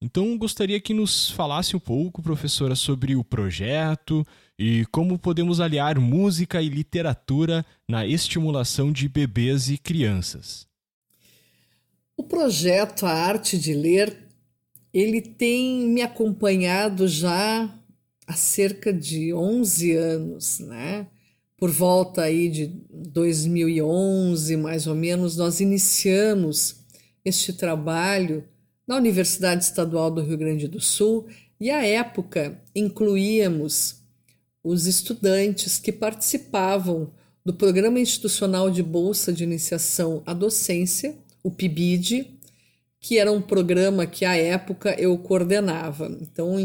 Então, 0.01 0.35
gostaria 0.39 0.81
que 0.81 0.91
nos 0.91 1.29
falasse 1.29 1.75
um 1.75 1.79
pouco, 1.79 2.23
professora, 2.23 2.73
sobre 2.73 3.15
o 3.15 3.23
projeto 3.23 4.25
e 4.57 4.83
como 4.91 5.19
podemos 5.19 5.59
aliar 5.59 5.99
música 5.99 6.63
e 6.63 6.67
literatura 6.67 7.63
na 7.87 8.07
estimulação 8.07 8.91
de 8.91 9.07
bebês 9.07 9.69
e 9.69 9.77
crianças. 9.77 10.65
O 12.17 12.23
projeto 12.23 13.05
A 13.05 13.11
Arte 13.11 13.59
de 13.59 13.75
Ler 13.75 14.30
ele 14.93 15.21
tem 15.21 15.87
me 15.87 16.01
acompanhado 16.01 17.07
já 17.07 17.73
há 18.27 18.33
cerca 18.33 18.93
de 18.93 19.33
11 19.33 19.91
anos, 19.93 20.59
né? 20.59 21.07
Por 21.57 21.69
volta 21.69 22.23
aí 22.23 22.49
de 22.49 22.67
2011, 22.89 24.57
mais 24.57 24.87
ou 24.87 24.95
menos, 24.95 25.37
nós 25.37 25.59
iniciamos 25.59 26.77
este 27.23 27.53
trabalho 27.53 28.43
na 28.87 28.97
Universidade 28.97 29.63
Estadual 29.63 30.09
do 30.09 30.21
Rio 30.21 30.37
Grande 30.37 30.67
do 30.67 30.81
Sul 30.81 31.27
e 31.59 31.69
à 31.69 31.85
época 31.85 32.59
incluíamos 32.75 34.01
os 34.63 34.87
estudantes 34.87 35.77
que 35.77 35.91
participavam 35.91 37.11
do 37.45 37.53
Programa 37.53 37.99
Institucional 37.99 38.69
de 38.69 38.83
Bolsa 38.83 39.31
de 39.31 39.43
Iniciação 39.43 40.21
à 40.25 40.33
Docência, 40.33 41.15
o 41.43 41.49
PIBID, 41.49 42.39
que 43.01 43.17
era 43.17 43.31
um 43.31 43.41
programa 43.41 44.05
que 44.05 44.23
à 44.23 44.37
época 44.37 44.95
eu 44.97 45.17
coordenava. 45.17 46.15
Então 46.21 46.55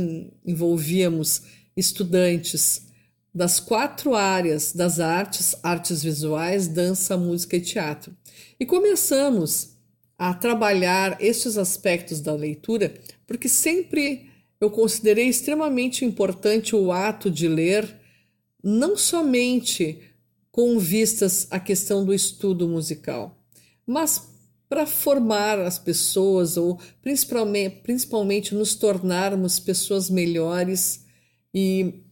envolvíamos 0.44 1.42
estudantes 1.74 2.86
das 3.34 3.58
quatro 3.58 4.14
áreas 4.14 4.72
das 4.72 5.00
artes, 5.00 5.56
artes 5.62 6.02
visuais, 6.02 6.68
dança, 6.68 7.16
música 7.16 7.56
e 7.56 7.60
teatro. 7.60 8.14
E 8.60 8.66
começamos 8.66 9.76
a 10.18 10.32
trabalhar 10.34 11.18
estes 11.20 11.58
aspectos 11.58 12.20
da 12.20 12.34
leitura, 12.34 12.94
porque 13.26 13.48
sempre 13.48 14.30
eu 14.60 14.70
considerei 14.70 15.28
extremamente 15.28 16.04
importante 16.04 16.74
o 16.74 16.92
ato 16.92 17.30
de 17.30 17.48
ler, 17.48 17.94
não 18.62 18.96
somente 18.96 20.00
com 20.50 20.78
vistas 20.78 21.46
à 21.50 21.60
questão 21.60 22.04
do 22.04 22.14
estudo 22.14 22.66
musical, 22.66 23.38
mas 23.86 24.35
para 24.68 24.86
formar 24.86 25.58
as 25.60 25.78
pessoas 25.78 26.56
ou 26.56 26.80
principalmente, 27.00 27.76
principalmente 27.82 28.54
nos 28.54 28.74
tornarmos 28.74 29.58
pessoas 29.58 30.10
melhores 30.10 31.04
e 31.54 32.02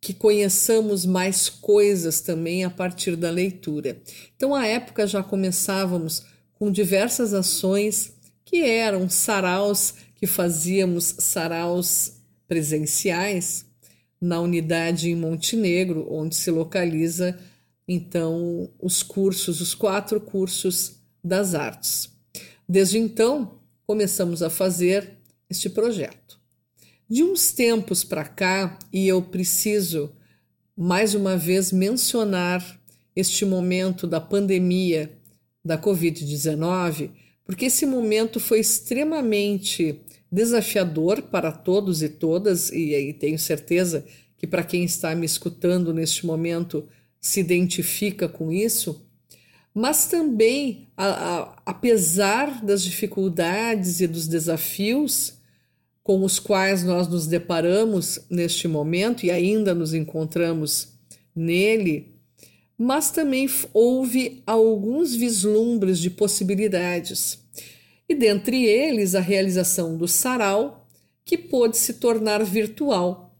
que 0.00 0.14
conheçamos 0.14 1.04
mais 1.04 1.48
coisas 1.48 2.20
também 2.20 2.64
a 2.64 2.70
partir 2.70 3.16
da 3.16 3.30
leitura. 3.30 4.00
Então, 4.36 4.54
à 4.54 4.66
época 4.66 5.06
já 5.06 5.22
começávamos 5.22 6.24
com 6.54 6.70
diversas 6.70 7.34
ações 7.34 8.12
que 8.44 8.62
eram 8.62 9.08
saraus 9.08 9.94
que 10.14 10.26
fazíamos 10.26 11.14
saraus 11.18 12.14
presenciais 12.46 13.66
na 14.20 14.40
unidade 14.40 15.10
em 15.10 15.14
Montenegro, 15.14 16.06
onde 16.10 16.34
se 16.34 16.50
localiza 16.50 17.38
então 17.86 18.70
os 18.80 19.02
cursos, 19.02 19.60
os 19.60 19.74
quatro 19.74 20.20
cursos 20.20 20.97
das 21.22 21.54
artes. 21.54 22.10
Desde 22.68 22.98
então, 22.98 23.60
começamos 23.86 24.42
a 24.42 24.50
fazer 24.50 25.18
este 25.48 25.70
projeto. 25.70 26.38
De 27.08 27.22
uns 27.22 27.52
tempos 27.52 28.04
para 28.04 28.24
cá, 28.24 28.78
e 28.92 29.08
eu 29.08 29.22
preciso 29.22 30.12
mais 30.76 31.14
uma 31.14 31.36
vez 31.36 31.72
mencionar 31.72 32.78
este 33.16 33.44
momento 33.44 34.06
da 34.06 34.20
pandemia 34.20 35.18
da 35.64 35.76
Covid-19, 35.76 37.10
porque 37.44 37.64
esse 37.64 37.86
momento 37.86 38.38
foi 38.38 38.60
extremamente 38.60 40.00
desafiador 40.30 41.22
para 41.22 41.50
todos 41.50 42.02
e 42.02 42.08
todas, 42.08 42.70
e, 42.70 43.12
tenho 43.14 43.38
certeza 43.38 44.04
que 44.36 44.46
para 44.46 44.62
quem 44.62 44.84
está 44.84 45.14
me 45.14 45.26
escutando 45.26 45.92
neste 45.92 46.26
momento 46.26 46.86
se 47.20 47.40
identifica 47.40 48.28
com 48.28 48.52
isso, 48.52 49.07
mas 49.74 50.06
também, 50.08 50.88
a, 50.96 51.06
a, 51.06 51.62
apesar 51.66 52.64
das 52.64 52.82
dificuldades 52.82 54.00
e 54.00 54.06
dos 54.06 54.26
desafios 54.26 55.34
com 56.02 56.24
os 56.24 56.38
quais 56.38 56.82
nós 56.84 57.06
nos 57.06 57.26
deparamos 57.26 58.20
neste 58.30 58.66
momento 58.66 59.26
e 59.26 59.30
ainda 59.30 59.74
nos 59.74 59.92
encontramos 59.92 60.94
nele, 61.34 62.14
mas 62.78 63.10
também 63.10 63.48
houve 63.74 64.42
alguns 64.46 65.14
vislumbres 65.14 65.98
de 65.98 66.08
possibilidades 66.08 67.38
e 68.08 68.14
dentre 68.14 68.64
eles 68.64 69.14
a 69.14 69.20
realização 69.20 69.96
do 69.96 70.08
sarau, 70.08 70.86
que 71.24 71.36
pôde 71.36 71.76
se 71.76 71.94
tornar 71.94 72.42
virtual. 72.42 73.36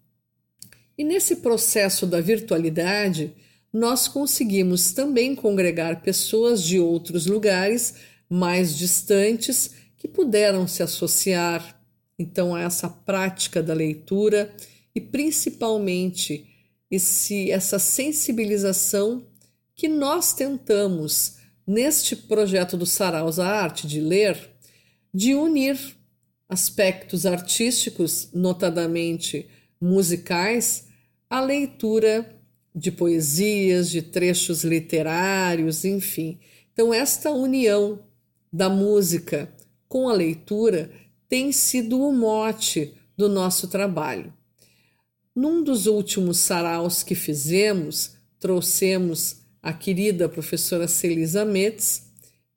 E 0.96 1.02
nesse 1.02 1.36
processo 1.36 2.06
da 2.06 2.20
virtualidade, 2.20 3.32
nós 3.72 4.08
conseguimos 4.08 4.92
também 4.92 5.34
congregar 5.34 6.02
pessoas 6.02 6.62
de 6.62 6.78
outros 6.78 7.26
lugares 7.26 7.94
mais 8.28 8.76
distantes 8.76 9.70
que 9.96 10.08
puderam 10.08 10.66
se 10.66 10.82
associar. 10.82 11.78
Então 12.18 12.54
a 12.54 12.62
essa 12.62 12.88
prática 12.88 13.62
da 13.62 13.74
leitura 13.74 14.54
e 14.94 15.00
principalmente 15.00 16.46
esse 16.90 17.50
essa 17.50 17.78
sensibilização 17.78 19.26
que 19.74 19.88
nós 19.88 20.32
tentamos 20.32 21.36
neste 21.66 22.16
projeto 22.16 22.76
do 22.76 22.86
Saraus 22.86 23.38
a 23.38 23.46
arte 23.46 23.86
de 23.86 24.00
ler 24.00 24.36
de 25.12 25.34
unir 25.34 25.78
aspectos 26.48 27.26
artísticos, 27.26 28.30
notadamente 28.32 29.48
musicais, 29.80 30.86
à 31.28 31.40
leitura 31.40 32.37
de 32.78 32.92
poesias, 32.92 33.90
de 33.90 34.00
trechos 34.00 34.62
literários, 34.62 35.84
enfim. 35.84 36.38
Então, 36.72 36.94
esta 36.94 37.30
união 37.30 37.98
da 38.52 38.68
música 38.68 39.52
com 39.88 40.08
a 40.08 40.12
leitura 40.12 40.90
tem 41.28 41.50
sido 41.50 42.00
o 42.00 42.12
mote 42.12 42.94
do 43.16 43.28
nosso 43.28 43.66
trabalho. 43.66 44.32
Num 45.34 45.62
dos 45.62 45.86
últimos 45.86 46.38
saraus 46.38 47.02
que 47.02 47.14
fizemos, 47.14 48.16
trouxemos 48.38 49.36
a 49.62 49.72
querida 49.72 50.28
professora 50.28 50.86
Celisa 50.86 51.44
Metz, 51.44 52.04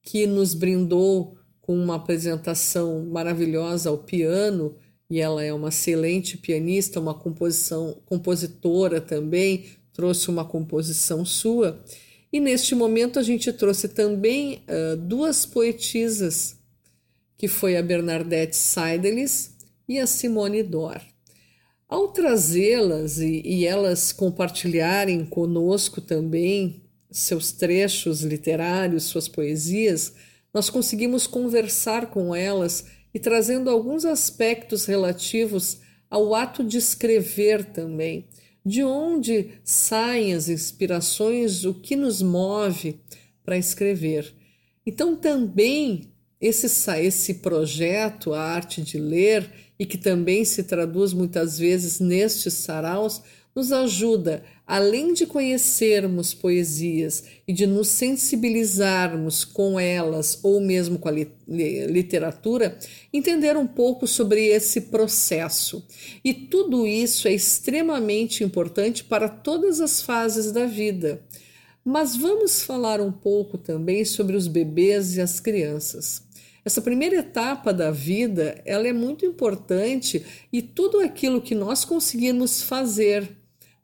que 0.04 0.28
nos 0.28 0.54
brindou 0.54 1.36
com 1.60 1.76
uma 1.76 1.96
apresentação 1.96 3.06
maravilhosa 3.06 3.90
ao 3.90 3.98
piano, 3.98 4.76
e 5.10 5.20
ela 5.20 5.44
é 5.44 5.54
uma 5.54 5.70
excelente 5.70 6.38
pianista, 6.38 7.00
uma 7.00 7.14
composição 7.14 7.98
compositora 8.06 9.02
também, 9.02 9.66
trouxe 10.02 10.32
uma 10.32 10.44
composição 10.44 11.24
sua. 11.24 11.80
E 12.34 12.40
neste 12.40 12.74
momento 12.74 13.20
a 13.20 13.24
gente 13.24 13.54
trouxe 13.54 13.88
também 13.88 14.64
uh, 14.68 14.98
duas 14.98 15.46
poetisas, 15.46 16.56
que 17.38 17.48
foi 17.48 17.78
a 17.78 17.84
Bernadette 17.84 18.56
Seidelis 18.56 19.52
e 19.88 20.00
a 20.00 20.08
Simone 20.08 20.64
Dor. 20.64 21.00
Ao 21.88 22.08
trazê-las 22.08 23.20
e, 23.20 23.44
e 23.46 23.68
elas 23.68 24.12
compartilharem 24.12 25.24
conosco 25.24 26.02
também 26.02 26.82
seus 27.12 27.52
trechos 27.52 28.22
literários, 28.22 29.04
suas 29.04 29.28
poesias, 29.28 30.16
nós 30.52 30.68
conseguimos 30.68 31.28
conversar 31.28 32.08
com 32.08 32.34
elas 32.34 32.86
e 33.14 33.20
trazendo 33.20 33.70
alguns 33.70 34.04
aspectos 34.04 34.88
relativos 34.88 35.78
ao 36.10 36.34
ato 36.34 36.64
de 36.64 36.80
escrever 36.80 37.66
também. 37.66 38.28
De 38.65 38.84
onde 38.84 39.52
saem 39.63 40.34
as 40.34 40.50
inspirações, 40.50 41.65
o 41.65 41.74
que 41.74 41.95
nos 41.95 42.21
move 42.21 43.00
para 43.43 43.58
escrever. 43.58 44.34
Então, 44.86 45.15
também 45.15 46.12
esse, 46.39 46.67
esse 47.00 47.36
projeto, 47.36 48.34
a 48.34 48.41
arte 48.41 48.82
de 48.82 48.97
ler, 48.97 49.50
e 49.78 49.86
que 49.86 49.97
também 49.97 50.45
se 50.45 50.63
traduz 50.63 51.13
muitas 51.13 51.58
vezes 51.58 52.00
nestes 52.00 52.54
saraus, 52.54 53.21
nos 53.56 53.72
ajuda, 53.72 54.44
além 54.66 55.14
de 55.14 55.26
conhecermos 55.26 56.34
poesias 56.34 57.26
e 57.48 57.52
de 57.52 57.68
nos 57.68 57.90
sensibilizarmos 57.90 59.44
com 59.44 59.80
elas 59.80 60.40
ou 60.42 60.62
mesmo 60.62 60.98
com 60.98 61.10
a 61.10 61.12
literatura, 61.12 62.78
entender 63.12 63.58
um 63.58 63.68
pouco 63.68 64.08
sobre 64.08 64.48
esse 64.48 64.82
processo. 64.82 65.86
E 66.24 66.34
tudo 66.34 66.88
isso 66.88 67.28
é 67.28 67.34
extremamente 67.34 68.44
importante 68.44 69.04
para 69.04 69.28
todas 69.28 69.82
as 69.82 70.02
fases 70.02 70.52
da 70.52 70.66
vida. 70.66 71.22
Mas 71.84 72.16
vamos 72.16 72.62
falar 72.62 73.02
um 73.02 73.12
pouco 73.12 73.58
também 73.58 74.06
sobre 74.06 74.36
os 74.36 74.48
bebês 74.48 75.18
e 75.18 75.22
as 75.22 75.40
crianças. 75.40 76.24
Essa 76.64 76.80
primeira 76.80 77.18
etapa 77.18 77.74
da 77.74 77.90
vida, 77.90 78.62
ela 78.66 78.88
é 78.88 78.94
muito 78.94 79.26
importante 79.26 80.24
e 80.54 80.62
tudo 80.62 81.00
aquilo 81.00 81.42
que 81.42 81.56
nós 81.56 81.84
conseguirmos 81.84 82.62
fazer 82.62 83.40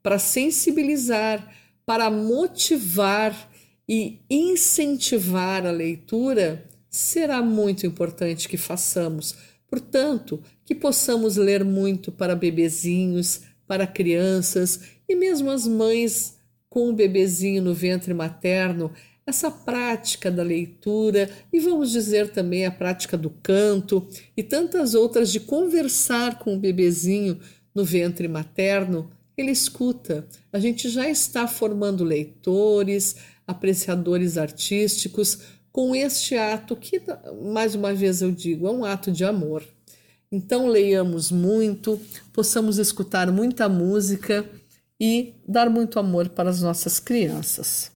para 0.08 0.20
sensibilizar, 0.20 1.54
para 1.86 2.10
motivar 2.10 3.52
e 3.90 4.22
incentivar 4.30 5.66
a 5.66 5.72
leitura, 5.72 6.64
será 6.90 7.42
muito 7.42 7.86
importante 7.86 8.48
que 8.48 8.56
façamos. 8.56 9.36
Portanto, 9.70 10.42
que 10.64 10.74
possamos 10.74 11.36
ler 11.36 11.66
muito 11.66 12.10
para 12.10 12.38
bebezinhos, 12.38 13.42
para 13.68 13.86
crianças 13.86 14.80
e 15.10 15.14
mesmo 15.14 15.52
as 15.52 15.68
mães 15.68 16.38
com 16.70 16.88
o 16.88 16.94
bebezinho 16.94 17.62
no 17.62 17.74
ventre 17.74 18.14
materno, 18.14 18.94
essa 19.26 19.52
prática 19.52 20.32
da 20.32 20.42
leitura 20.42 21.30
e 21.52 21.60
vamos 21.60 21.92
dizer 21.92 22.30
também 22.30 22.66
a 22.66 22.72
prática 22.72 23.18
do 23.18 23.30
canto 23.30 24.08
e 24.38 24.42
tantas 24.42 24.94
outras 24.94 25.34
de 25.34 25.42
conversar 25.42 26.40
com 26.40 26.56
o 26.56 26.60
bebezinho 26.60 27.38
no 27.76 27.84
ventre 27.84 28.30
materno 28.30 29.12
ele 29.38 29.52
escuta. 29.52 30.28
A 30.52 30.60
gente 30.60 30.90
já 30.90 31.08
está 31.08 31.48
formando 31.48 32.04
leitores, 32.04 33.16
apreciadores 33.46 34.38
artísticos 34.38 35.40
com 35.72 35.96
este 35.96 36.36
ato 36.36 36.76
que, 36.76 37.02
mais 37.52 37.76
uma 37.76 37.94
vez 37.94 38.22
eu 38.22 38.32
digo, 38.32 38.68
é 38.68 38.72
um 38.72 38.84
ato 38.84 39.12
de 39.12 39.24
amor. 39.24 39.64
Então 40.32 40.68
leiamos 40.68 41.32
muito, 41.32 42.02
possamos 42.34 42.80
escutar 42.80 43.32
muita 43.32 43.70
música 43.70 44.50
e 45.00 45.36
dar 45.48 45.70
muito 45.70 46.00
amor 46.00 46.30
para 46.30 46.50
as 46.50 46.62
nossas 46.62 47.00
crianças. 47.00 47.92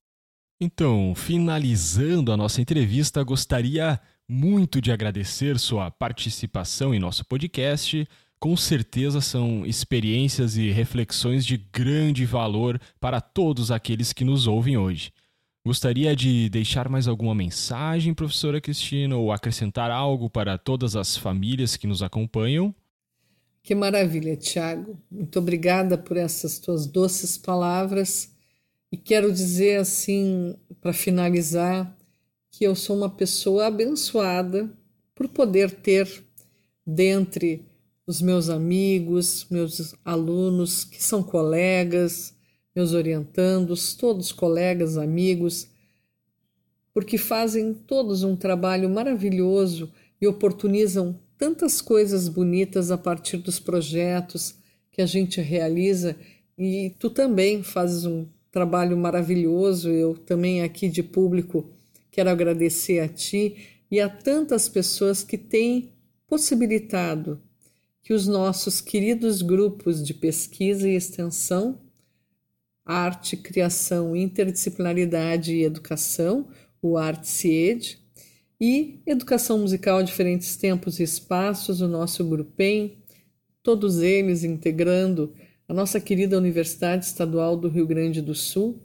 Então, 0.60 1.12
finalizando 1.16 2.30
a 2.30 2.36
nossa 2.36 2.60
entrevista, 2.60 3.22
gostaria 3.24 4.00
muito 4.28 4.80
de 4.80 4.92
agradecer 4.92 5.58
sua 5.58 5.90
participação 5.90 6.94
em 6.94 7.00
nosso 7.00 7.24
podcast. 7.24 8.06
Com 8.42 8.56
certeza 8.56 9.20
são 9.20 9.64
experiências 9.64 10.56
e 10.56 10.68
reflexões 10.72 11.46
de 11.46 11.56
grande 11.56 12.26
valor 12.26 12.80
para 12.98 13.20
todos 13.20 13.70
aqueles 13.70 14.12
que 14.12 14.24
nos 14.24 14.48
ouvem 14.48 14.76
hoje. 14.76 15.12
Gostaria 15.64 16.16
de 16.16 16.48
deixar 16.48 16.88
mais 16.88 17.06
alguma 17.06 17.36
mensagem, 17.36 18.12
professora 18.12 18.60
Cristina, 18.60 19.16
ou 19.16 19.30
acrescentar 19.30 19.92
algo 19.92 20.28
para 20.28 20.58
todas 20.58 20.96
as 20.96 21.16
famílias 21.16 21.76
que 21.76 21.86
nos 21.86 22.02
acompanham? 22.02 22.74
Que 23.62 23.76
maravilha, 23.76 24.36
Tiago. 24.36 24.98
Muito 25.08 25.38
obrigada 25.38 25.96
por 25.96 26.16
essas 26.16 26.58
tuas 26.58 26.84
doces 26.84 27.38
palavras. 27.38 28.34
E 28.90 28.96
quero 28.96 29.32
dizer 29.32 29.78
assim, 29.78 30.56
para 30.80 30.92
finalizar, 30.92 31.96
que 32.50 32.64
eu 32.64 32.74
sou 32.74 32.96
uma 32.96 33.08
pessoa 33.08 33.68
abençoada 33.68 34.68
por 35.14 35.28
poder 35.28 35.70
ter 35.70 36.24
dentre 36.84 37.70
os 38.06 38.20
meus 38.20 38.48
amigos, 38.48 39.46
meus 39.50 39.94
alunos 40.04 40.84
que 40.84 41.02
são 41.02 41.22
colegas, 41.22 42.34
meus 42.74 42.92
orientandos, 42.92 43.94
todos 43.94 44.32
colegas, 44.32 44.96
amigos, 44.96 45.68
porque 46.92 47.16
fazem 47.16 47.72
todos 47.72 48.22
um 48.22 48.34
trabalho 48.34 48.88
maravilhoso 48.90 49.92
e 50.20 50.26
oportunizam 50.26 51.18
tantas 51.38 51.80
coisas 51.80 52.28
bonitas 52.28 52.90
a 52.90 52.98
partir 52.98 53.38
dos 53.38 53.58
projetos 53.58 54.54
que 54.90 55.00
a 55.00 55.06
gente 55.06 55.40
realiza 55.40 56.16
e 56.56 56.94
tu 56.98 57.08
também 57.08 57.62
fazes 57.62 58.04
um 58.04 58.26
trabalho 58.50 58.96
maravilhoso. 58.96 59.90
Eu 59.90 60.14
também 60.14 60.62
aqui 60.62 60.88
de 60.88 61.02
público 61.02 61.70
quero 62.10 62.30
agradecer 62.30 63.00
a 63.00 63.08
ti 63.08 63.56
e 63.90 64.00
a 64.00 64.08
tantas 64.08 64.68
pessoas 64.68 65.24
que 65.24 65.38
têm 65.38 65.92
possibilitado 66.26 67.40
que 68.02 68.12
os 68.12 68.26
nossos 68.26 68.80
queridos 68.80 69.42
grupos 69.42 70.04
de 70.04 70.12
pesquisa 70.12 70.88
e 70.88 70.96
extensão, 70.96 71.78
arte, 72.84 73.36
criação, 73.36 74.16
interdisciplinaridade 74.16 75.54
e 75.54 75.62
educação, 75.62 76.48
o 76.80 76.98
ArtCIED, 76.98 78.02
e 78.60 79.00
educação 79.06 79.58
musical 79.58 80.02
diferentes 80.04 80.56
tempos 80.56 81.00
e 81.00 81.02
espaços, 81.02 81.80
o 81.80 81.88
nosso 81.88 82.24
Grupem, 82.24 82.98
todos 83.60 84.00
eles 84.00 84.44
integrando 84.44 85.32
a 85.68 85.74
nossa 85.74 86.00
querida 86.00 86.38
Universidade 86.38 87.04
Estadual 87.04 87.56
do 87.56 87.68
Rio 87.68 87.86
Grande 87.86 88.20
do 88.20 88.34
Sul, 88.34 88.80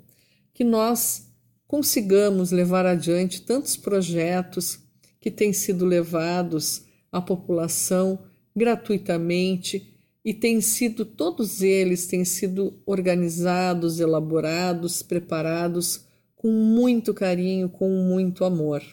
que 0.51 0.63
nós 0.63 1.27
consigamos 1.67 2.51
levar 2.51 2.85
adiante 2.85 3.41
tantos 3.41 3.77
projetos 3.77 4.79
que 5.19 5.29
têm 5.29 5.53
sido 5.53 5.85
levados 5.85 6.83
à 7.11 7.21
população 7.21 8.19
gratuitamente 8.57 9.93
e 10.25 10.33
têm 10.33 10.59
sido 10.59 11.05
todos 11.05 11.61
eles 11.61 12.07
têm 12.07 12.25
sido 12.25 12.73
organizados, 12.85 13.99
elaborados, 13.99 15.03
preparados 15.03 16.05
com 16.35 16.51
muito 16.51 17.13
carinho, 17.13 17.69
com 17.69 17.87
muito 17.87 18.43
amor. 18.43 18.83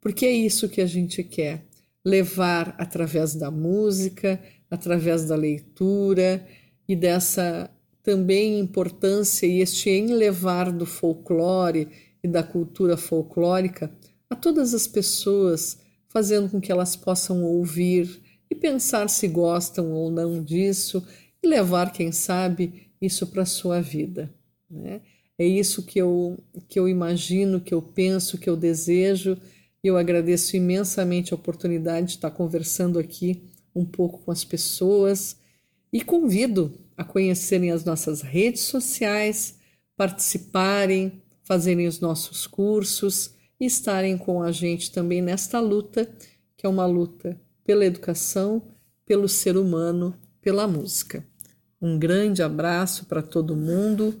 Porque 0.00 0.26
é 0.26 0.32
isso 0.32 0.68
que 0.68 0.80
a 0.80 0.86
gente 0.86 1.22
quer, 1.22 1.64
levar 2.04 2.74
através 2.78 3.34
da 3.34 3.50
música, 3.50 4.40
através 4.70 5.24
da 5.24 5.36
leitura 5.36 6.46
e 6.88 6.96
dessa 6.96 7.70
também 8.02 8.58
importância 8.58 9.46
e 9.46 9.60
este 9.60 9.90
enlevar 9.90 10.72
do 10.72 10.84
folclore 10.84 11.88
e 12.22 12.28
da 12.28 12.42
cultura 12.42 12.96
folclórica 12.96 13.90
a 14.28 14.34
todas 14.34 14.74
as 14.74 14.86
pessoas, 14.86 15.78
fazendo 16.08 16.48
com 16.48 16.60
que 16.60 16.72
elas 16.72 16.96
possam 16.96 17.44
ouvir 17.44 18.20
e 18.50 18.54
pensar 18.54 19.08
se 19.08 19.28
gostam 19.28 19.92
ou 19.92 20.10
não 20.10 20.42
disso 20.42 21.06
e 21.42 21.46
levar, 21.46 21.92
quem 21.92 22.10
sabe, 22.10 22.90
isso 23.00 23.26
para 23.26 23.42
a 23.42 23.46
sua 23.46 23.80
vida. 23.80 24.34
Né? 24.68 25.00
É 25.38 25.46
isso 25.46 25.84
que 25.84 25.98
eu, 25.98 26.38
que 26.68 26.78
eu 26.78 26.88
imagino, 26.88 27.60
que 27.60 27.72
eu 27.72 27.80
penso, 27.80 28.36
que 28.36 28.50
eu 28.50 28.56
desejo. 28.56 29.38
E 29.82 29.86
eu 29.86 29.96
agradeço 29.96 30.56
imensamente 30.56 31.32
a 31.32 31.36
oportunidade 31.36 32.08
de 32.08 32.12
estar 32.16 32.30
conversando 32.30 32.98
aqui 32.98 33.48
um 33.74 33.84
pouco 33.84 34.18
com 34.18 34.30
as 34.30 34.44
pessoas 34.44 35.36
e 35.92 36.02
convido 36.02 36.72
a 36.96 37.04
conhecerem 37.04 37.70
as 37.70 37.84
nossas 37.84 38.20
redes 38.20 38.62
sociais, 38.62 39.56
participarem, 39.96 41.22
fazerem 41.42 41.86
os 41.86 42.00
nossos 42.00 42.46
cursos 42.46 43.30
e 43.58 43.64
estarem 43.64 44.18
com 44.18 44.42
a 44.42 44.52
gente 44.52 44.92
também 44.92 45.22
nesta 45.22 45.58
luta, 45.60 46.10
que 46.56 46.66
é 46.66 46.68
uma 46.68 46.84
luta 46.84 47.40
pela 47.70 47.86
educação, 47.86 48.60
pelo 49.06 49.28
ser 49.28 49.56
humano, 49.56 50.12
pela 50.42 50.66
música. 50.66 51.24
Um 51.80 51.96
grande 51.96 52.42
abraço 52.42 53.04
para 53.04 53.22
todo 53.22 53.54
mundo 53.54 54.12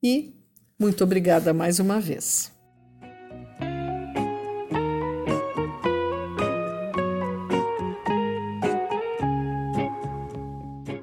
e 0.00 0.36
muito 0.78 1.02
obrigada 1.02 1.52
mais 1.52 1.80
uma 1.80 1.98
vez. 1.98 2.52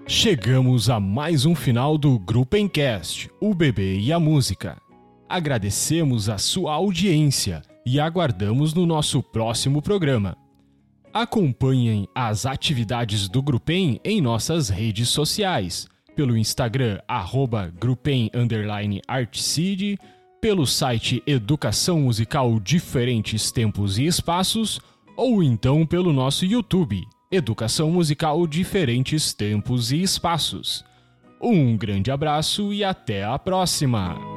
Chegamos 0.07 0.89
a 0.89 1.01
mais 1.01 1.45
um 1.45 1.53
final 1.53 1.97
do 1.97 2.17
Grupo 2.17 2.55
Encast, 2.55 3.29
o 3.41 3.53
bebê 3.53 3.99
e 3.99 4.13
a 4.13 4.19
música. 4.21 4.81
Agradecemos 5.27 6.29
a 6.29 6.37
sua 6.37 6.75
audiência 6.75 7.61
e 7.85 7.99
aguardamos 7.99 8.73
no 8.73 8.85
nosso 8.85 9.21
próximo 9.21 9.81
programa. 9.81 10.41
Acompanhem 11.13 12.07
as 12.15 12.43
atividades 12.43 13.29
do 13.29 13.39
Grupem 13.39 14.01
em 14.03 14.19
nossas 14.19 14.67
redes 14.67 15.09
sociais, 15.09 15.87
pelo 16.15 16.35
Instagram 16.35 16.99
arroba 17.07 17.71
pelo 20.41 20.65
site 20.65 21.21
Educação 21.27 22.01
Musical 22.01 22.59
Diferentes 22.59 23.51
Tempos 23.51 23.99
e 23.99 24.07
Espaços, 24.07 24.81
ou 25.15 25.43
então 25.43 25.85
pelo 25.85 26.11
nosso 26.11 26.47
YouTube, 26.47 26.99
Educação 27.31 27.91
Musical 27.91 28.47
Diferentes 28.47 29.35
Tempos 29.35 29.91
e 29.91 30.01
Espaços. 30.01 30.83
Um 31.39 31.77
grande 31.77 32.09
abraço 32.09 32.73
e 32.73 32.83
até 32.83 33.23
a 33.23 33.37
próxima! 33.37 34.32